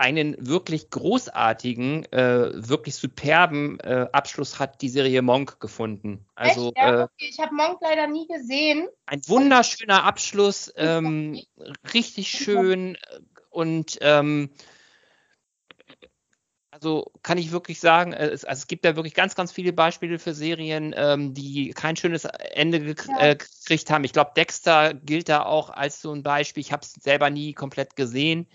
[0.00, 6.24] Einen wirklich großartigen, äh, wirklich superben Abschluss hat die Serie Monk gefunden.
[6.34, 7.10] Also, ja, okay.
[7.18, 8.88] Ich habe Monk leider nie gesehen.
[9.04, 11.38] Ein wunderschöner Abschluss, ähm,
[11.92, 12.96] richtig schön
[13.50, 14.50] und ähm,
[16.70, 19.72] also kann ich wirklich sagen, äh, es, also es gibt da wirklich ganz, ganz viele
[19.72, 23.18] Beispiele für Serien, ähm, die kein schönes Ende gek ja.
[23.20, 24.04] äh, gekriegt haben.
[24.04, 26.62] Ich glaube, Dexter gilt da auch als so ein Beispiel.
[26.62, 28.46] Ich habe es selber nie komplett gesehen.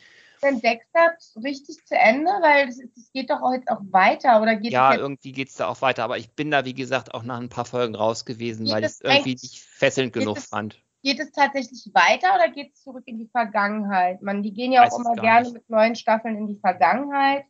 [0.44, 4.96] Denn Dexter richtig zu Ende, weil es geht doch jetzt auch weiter oder geht Ja,
[4.96, 7.50] irgendwie geht es da auch weiter, aber ich bin da wie gesagt auch nach ein
[7.50, 10.82] paar Folgen raus gewesen, geht weil ich es irgendwie nicht fesselnd genug es, fand.
[11.04, 14.22] Geht es tatsächlich weiter oder geht es zurück in die Vergangenheit?
[14.22, 15.54] Man, die gehen ja Weiß auch immer gerne nicht.
[15.54, 17.46] mit neuen Staffeln in die Vergangenheit.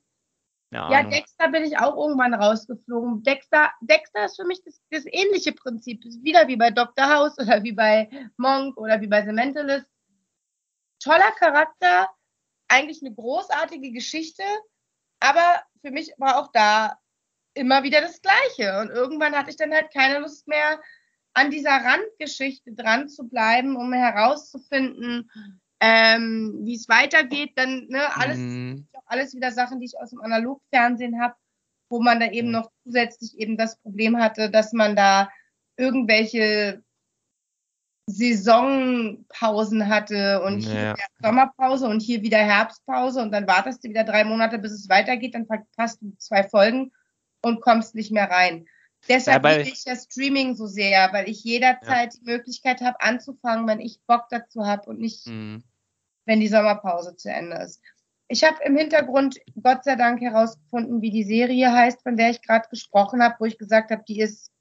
[0.71, 3.23] Ja, ja Dexter bin ich auch irgendwann rausgeflogen.
[3.23, 6.03] Dexter, Dexter ist für mich das, das ähnliche Prinzip.
[6.21, 7.07] Wieder wie bei Dr.
[7.07, 9.89] House oder wie bei Monk oder wie bei The Mentalist.
[10.99, 12.09] Toller Charakter,
[12.67, 14.43] eigentlich eine großartige Geschichte,
[15.19, 16.97] aber für mich war auch da
[17.53, 18.79] immer wieder das Gleiche.
[18.79, 20.81] Und irgendwann hatte ich dann halt keine Lust mehr,
[21.33, 25.29] an dieser Randgeschichte dran zu bleiben, um herauszufinden,
[25.81, 28.87] ähm, wie es weitergeht, dann ne, alles, mhm.
[29.05, 31.35] alles wieder Sachen, die ich aus dem Analogfernsehen habe,
[31.89, 35.29] wo man da eben noch zusätzlich eben das Problem hatte, dass man da
[35.77, 36.84] irgendwelche
[38.07, 40.95] Saisonpausen hatte und hier ja.
[41.21, 45.33] Sommerpause und hier wieder Herbstpause und dann wartest du wieder drei Monate, bis es weitergeht,
[45.33, 46.91] dann verpasst du zwei Folgen
[47.41, 48.67] und kommst nicht mehr rein.
[49.07, 52.19] Deshalb ja, liebe ich das Streaming so sehr, weil ich jederzeit ja.
[52.19, 55.63] die Möglichkeit habe, anzufangen, wenn ich Bock dazu habe und nicht, mhm.
[56.25, 57.81] wenn die Sommerpause zu Ende ist.
[58.27, 62.41] Ich habe im Hintergrund Gott sei Dank herausgefunden, wie die Serie heißt, von der ich
[62.41, 64.51] gerade gesprochen habe, wo ich gesagt habe, die ist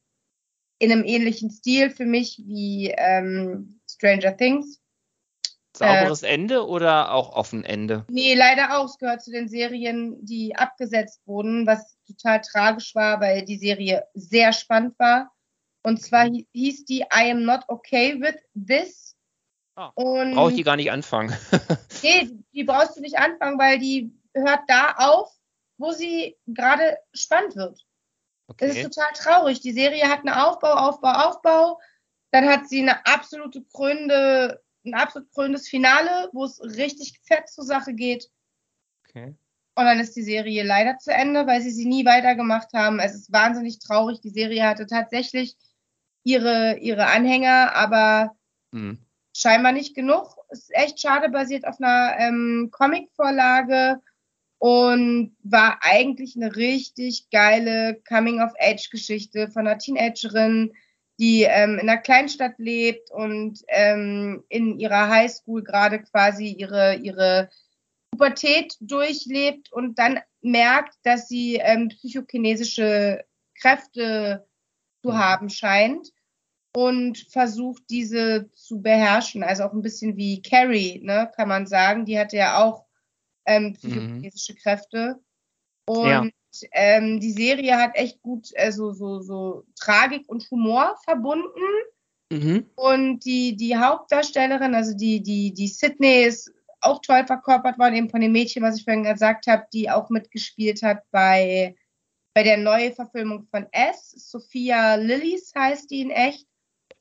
[0.79, 4.81] in einem ähnlichen Stil für mich wie ähm, Stranger Things.
[5.77, 8.05] Sauberes äh, Ende oder auch offen Ende?
[8.09, 8.87] Nee, leider auch.
[8.87, 14.05] Es gehört zu den Serien, die abgesetzt wurden, was total tragisch war, weil die Serie
[14.15, 15.33] sehr spannend war.
[15.83, 19.17] Und zwar hieß die I am not okay with this.
[19.77, 21.37] Ah, Brauche ich die gar nicht anfangen.
[22.03, 25.29] nee, die brauchst du nicht anfangen, weil die hört da auf,
[25.79, 27.85] wo sie gerade spannend wird.
[28.55, 28.69] Okay.
[28.69, 29.61] Das ist total traurig.
[29.61, 31.81] Die Serie hat einen Aufbau, Aufbau, Aufbau.
[32.31, 37.65] Dann hat sie eine absolute krönende ein absolut krönendes Finale, wo es richtig fett zur
[37.65, 38.31] Sache geht.
[39.09, 39.35] Okay.
[39.77, 43.01] Und dann ist die Serie leider zu Ende, weil sie sie nie weitergemacht haben.
[43.01, 44.21] Es ist wahnsinnig traurig.
[44.21, 45.57] Die Serie hatte tatsächlich
[46.23, 48.37] ihre, ihre Anhänger, aber
[48.71, 48.99] mhm.
[49.35, 50.37] scheinbar nicht genug.
[50.51, 54.01] Es ist echt schade, basiert auf einer ähm, Comic-Vorlage.
[54.65, 60.73] Und war eigentlich eine richtig geile Coming-of-Age-Geschichte von einer Teenagerin,
[61.21, 67.51] die ähm, in einer Kleinstadt lebt und ähm, in ihrer Highschool gerade quasi ihre, ihre
[68.11, 73.23] Pubertät durchlebt und dann merkt, dass sie ähm, psychokinesische
[73.61, 74.49] Kräfte
[75.03, 75.19] zu mhm.
[75.19, 76.09] haben scheint
[76.75, 79.43] und versucht, diese zu beherrschen.
[79.43, 82.07] Also auch ein bisschen wie Carrie, ne, kann man sagen.
[82.07, 82.84] Die hatte ja auch
[83.47, 84.59] ähm, psychokinesische mhm.
[84.59, 85.21] Kräfte.
[85.87, 86.25] Und ja
[86.73, 91.49] ähm, die Serie hat echt gut äh, so, so, so Tragik und Humor verbunden.
[92.31, 92.67] Mhm.
[92.77, 98.11] Und die, die Hauptdarstellerin, also die, die, die Sydney ist auch toll verkörpert worden, eben
[98.11, 101.75] von dem Mädchen, was ich vorhin gesagt habe, die auch mitgespielt hat bei,
[102.35, 104.11] bei der Neuverfilmung von S.
[104.11, 106.47] Sophia Lillis heißt die in echt.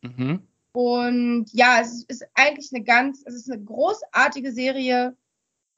[0.01, 0.47] Mhm.
[0.71, 5.15] Und ja, es ist eigentlich eine ganz, es ist eine großartige Serie,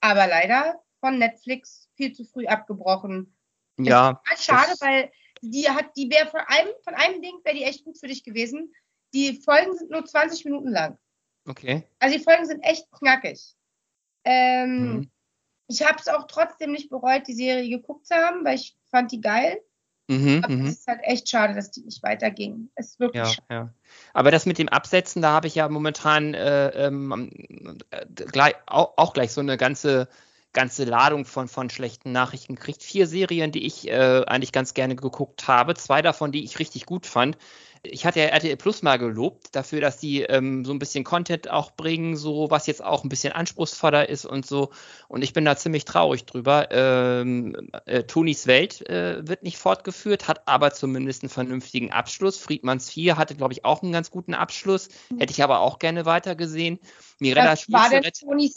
[0.06, 3.36] aber leider von Netflix viel zu früh abgebrochen.
[3.80, 4.22] Ja.
[4.38, 7.98] Schade, weil die hat, die wäre von einem, von einem Ding wäre die echt gut
[7.98, 8.72] für dich gewesen.
[9.14, 10.98] Die Folgen sind nur 20 Minuten lang.
[11.48, 11.84] Okay.
[12.00, 13.56] Also die Folgen sind echt knackig.
[14.24, 15.12] Ähm, mhm.
[15.68, 19.12] Ich habe es auch trotzdem nicht bereut, die Serie geguckt zu haben, weil ich fand
[19.12, 19.60] die geil.
[20.08, 20.66] Mhm, aber mhm.
[20.68, 22.70] es ist halt echt schade, dass die nicht weiterging.
[22.76, 23.48] Es ist wirklich ja, schade.
[23.50, 23.74] Ja.
[24.14, 27.32] Aber das mit dem Absetzen, da habe ich ja momentan äh, ähm,
[27.90, 30.08] äh, gleich, auch, auch, gleich so eine ganze
[30.54, 32.82] ganze Ladung von, von schlechten Nachrichten gekriegt.
[32.82, 35.76] Vier Serien, die ich äh, eigentlich ganz gerne geguckt habe.
[35.76, 37.38] Zwei davon, die ich richtig gut fand.
[37.92, 41.50] Ich hatte ja RTL Plus mal gelobt dafür, dass die ähm, so ein bisschen Content
[41.50, 44.72] auch bringen, so was jetzt auch ein bisschen anspruchsvoller ist und so.
[45.08, 46.68] Und ich bin da ziemlich traurig drüber.
[46.72, 52.38] Ähm, äh, Tonis Welt äh, wird nicht fortgeführt, hat aber zumindest einen vernünftigen Abschluss.
[52.38, 54.90] Friedmanns 4 hatte, glaube ich, auch einen ganz guten Abschluss.
[55.18, 56.80] Hätte ich aber auch gerne weitergesehen.
[57.20, 58.56] Mirella Was war denn Tonis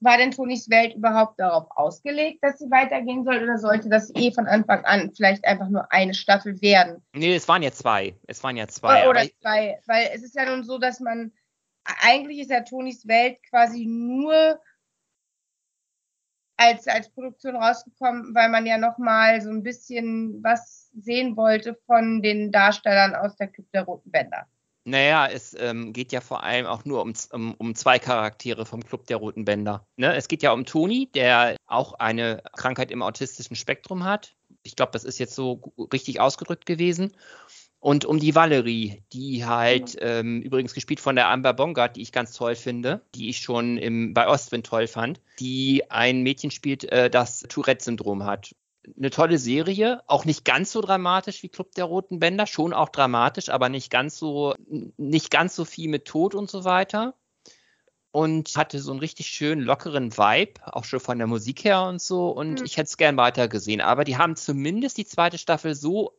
[0.00, 4.30] war denn Tonis Welt überhaupt darauf ausgelegt, dass sie weitergehen soll oder sollte das eh
[4.30, 7.02] von Anfang an vielleicht einfach nur eine Staffel werden?
[7.14, 8.14] Nee, es waren ja zwei.
[8.26, 9.08] Es waren ja zwei.
[9.08, 11.32] Oder zwei, weil es ist ja nun so, dass man
[12.02, 14.60] eigentlich ist ja Tonis Welt quasi nur
[16.56, 22.22] als, als Produktion rausgekommen, weil man ja nochmal so ein bisschen was sehen wollte von
[22.22, 24.46] den Darstellern aus der Club der Roten Bänder.
[24.88, 28.84] Naja, es ähm, geht ja vor allem auch nur um, um, um, zwei Charaktere vom
[28.84, 29.84] Club der Roten Bänder.
[29.96, 30.14] Ne?
[30.14, 34.36] Es geht ja um Toni, der auch eine Krankheit im autistischen Spektrum hat.
[34.62, 37.16] Ich glaube, das ist jetzt so richtig ausgedrückt gewesen.
[37.80, 42.12] Und um die Valerie, die halt ähm, übrigens gespielt von der Amber Bongard, die ich
[42.12, 46.84] ganz toll finde, die ich schon im, bei Ostwind toll fand, die ein Mädchen spielt,
[46.84, 48.54] äh, das Tourette-Syndrom hat
[48.96, 52.88] eine tolle Serie, auch nicht ganz so dramatisch wie Club der Roten Bänder, schon auch
[52.88, 54.54] dramatisch, aber nicht ganz so,
[54.96, 57.14] nicht ganz so viel mit Tod und so weiter.
[58.12, 62.00] Und hatte so einen richtig schönen, lockeren Vibe, auch schon von der Musik her und
[62.00, 62.30] so.
[62.30, 62.64] Und mhm.
[62.64, 63.82] ich hätte es gern weiter gesehen.
[63.82, 66.18] Aber die haben zumindest die zweite Staffel so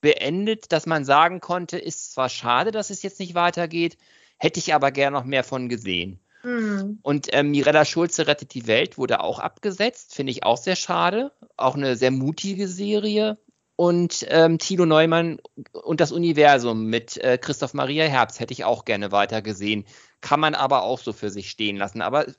[0.00, 3.96] beendet, dass man sagen konnte, ist zwar schade, dass es jetzt nicht weitergeht,
[4.38, 6.20] hätte ich aber gern noch mehr von gesehen.
[6.42, 6.98] Mhm.
[7.02, 11.32] Und ähm, Mirella Schulze rettet die Welt wurde auch abgesetzt, finde ich auch sehr schade.
[11.56, 13.38] Auch eine sehr mutige Serie.
[13.76, 15.40] Und ähm, Tilo Neumann
[15.72, 19.86] und das Universum mit äh, Christoph Maria Herbst hätte ich auch gerne weiter gesehen.
[20.20, 22.02] Kann man aber auch so für sich stehen lassen.
[22.02, 22.32] Aber äh,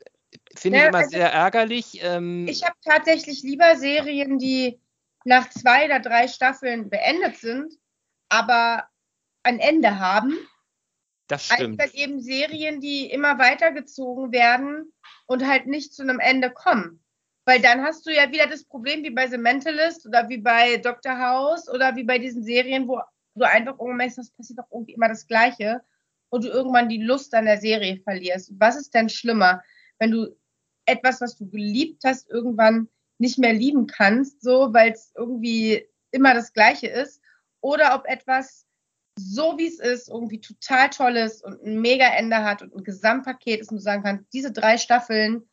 [0.56, 2.00] finde ja, ich immer also sehr ärgerlich.
[2.04, 4.80] Ähm, ich habe tatsächlich lieber Serien, die
[5.26, 7.74] nach zwei oder drei Staffeln beendet sind,
[8.30, 8.86] aber
[9.44, 10.38] ein Ende haben,
[11.32, 11.80] das stimmt.
[11.82, 14.92] Als dann eben Serien, die immer weitergezogen werden
[15.28, 17.04] und halt nicht zu einem Ende kommen.
[17.46, 20.78] Weil dann hast du ja wieder das Problem wie bei The Mentalist oder wie bei
[20.78, 21.18] Dr.
[21.18, 23.02] House oder wie bei diesen Serien, wo
[23.36, 25.82] du einfach irgendwann merkst, das passiert doch irgendwie immer das Gleiche
[26.30, 28.54] und du irgendwann die Lust an der Serie verlierst.
[28.60, 29.64] Was ist denn schlimmer,
[30.00, 30.36] wenn du
[30.86, 36.34] etwas, was du geliebt hast, irgendwann nicht mehr lieben kannst, so, weil es irgendwie immer
[36.34, 37.22] das Gleiche ist,
[37.62, 38.66] oder ob etwas
[39.22, 42.84] so wie es ist, irgendwie total toll ist und ein mega Ende hat und ein
[42.84, 45.44] Gesamtpaket ist und du sagen kannst, diese drei Staffeln,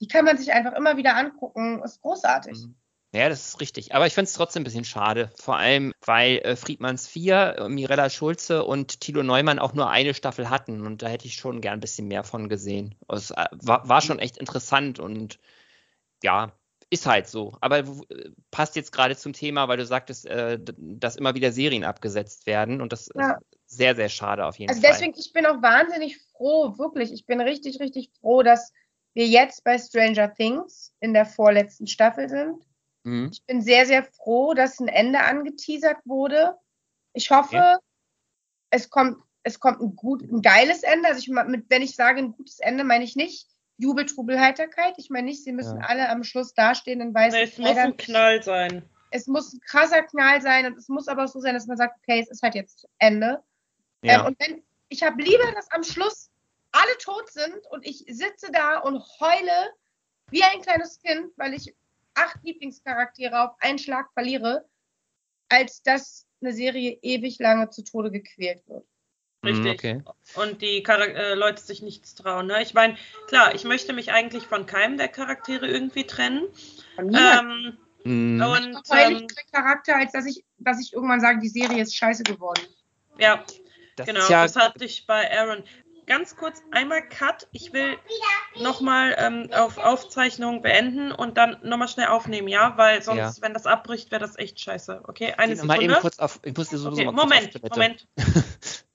[0.00, 2.58] die kann man sich einfach immer wieder angucken, ist großartig.
[2.58, 2.74] Mhm.
[3.14, 3.94] Ja, das ist richtig.
[3.94, 5.32] Aber ich finde es trotzdem ein bisschen schade.
[5.36, 10.12] Vor allem, weil äh, Friedmanns 4, äh, Mirella Schulze und Thilo Neumann auch nur eine
[10.12, 10.86] Staffel hatten.
[10.86, 12.96] Und da hätte ich schon gern ein bisschen mehr von gesehen.
[13.08, 15.38] Es äh, war, war schon echt interessant und
[16.22, 16.52] ja,
[16.90, 17.56] ist halt so.
[17.60, 17.84] Aber äh,
[18.50, 22.80] passt jetzt gerade zum Thema, weil du sagtest, äh, dass immer wieder Serien abgesetzt werden
[22.80, 23.32] und das ja.
[23.32, 24.90] ist sehr, sehr schade auf jeden also Fall.
[24.90, 28.72] Also deswegen, ich bin auch wahnsinnig froh, wirklich, ich bin richtig, richtig froh, dass
[29.14, 32.64] wir jetzt bei Stranger Things in der vorletzten Staffel sind.
[33.04, 33.30] Mhm.
[33.32, 36.54] Ich bin sehr, sehr froh, dass ein Ende angeteasert wurde.
[37.12, 37.78] Ich hoffe, ja.
[38.70, 41.08] es kommt, es kommt ein gut, ein geiles Ende.
[41.08, 43.48] Also ich, mit, wenn ich sage ein gutes Ende, meine ich nicht
[43.78, 44.94] Jubel, Trubel, Heiterkeit.
[44.98, 45.86] Ich meine nicht, sie müssen ja.
[45.86, 48.82] alle am Schluss dastehen in weißen nee, Es muss ein Knall sein.
[49.10, 51.76] Es muss ein krasser Knall sein und es muss aber auch so sein, dass man
[51.76, 53.42] sagt, okay, es ist halt jetzt Ende.
[54.02, 54.20] Ja.
[54.20, 56.30] Ähm, und wenn, ich habe lieber, dass am Schluss
[56.72, 59.72] alle tot sind und ich sitze da und heule
[60.30, 61.74] wie ein kleines Kind, weil ich
[62.14, 64.68] acht Lieblingscharaktere auf einen Schlag verliere,
[65.48, 68.86] als dass eine Serie ewig lange zu Tode gequält wird.
[69.44, 69.72] Richtig.
[69.72, 70.02] Okay.
[70.34, 72.46] Und die Charak äh, Leute sich nichts trauen.
[72.46, 72.60] Ne?
[72.62, 72.96] Ich meine,
[73.28, 76.48] klar, ich möchte mich eigentlich von keinem der Charaktere irgendwie trennen.
[76.96, 78.42] Von ähm, mm.
[78.42, 82.62] Und ähm, Charakter, als dass ich, dass ich irgendwann sage, die Serie ist scheiße geworden.
[83.18, 83.44] Ja,
[83.96, 84.28] das genau.
[84.28, 85.62] Ja das hatte ich bei Aaron
[86.08, 87.46] ganz kurz einmal Cut.
[87.52, 87.96] Ich will
[88.60, 92.76] nochmal ähm, auf Aufzeichnung beenden und dann nochmal schnell aufnehmen, ja?
[92.76, 93.32] Weil sonst, ja.
[93.40, 95.02] wenn das abbricht, wäre das echt scheiße.
[95.06, 95.76] Okay, eine Sekunde.
[95.76, 98.08] Mal eben kurz auf, ich muss dir sowieso okay, mal Moment, Moment.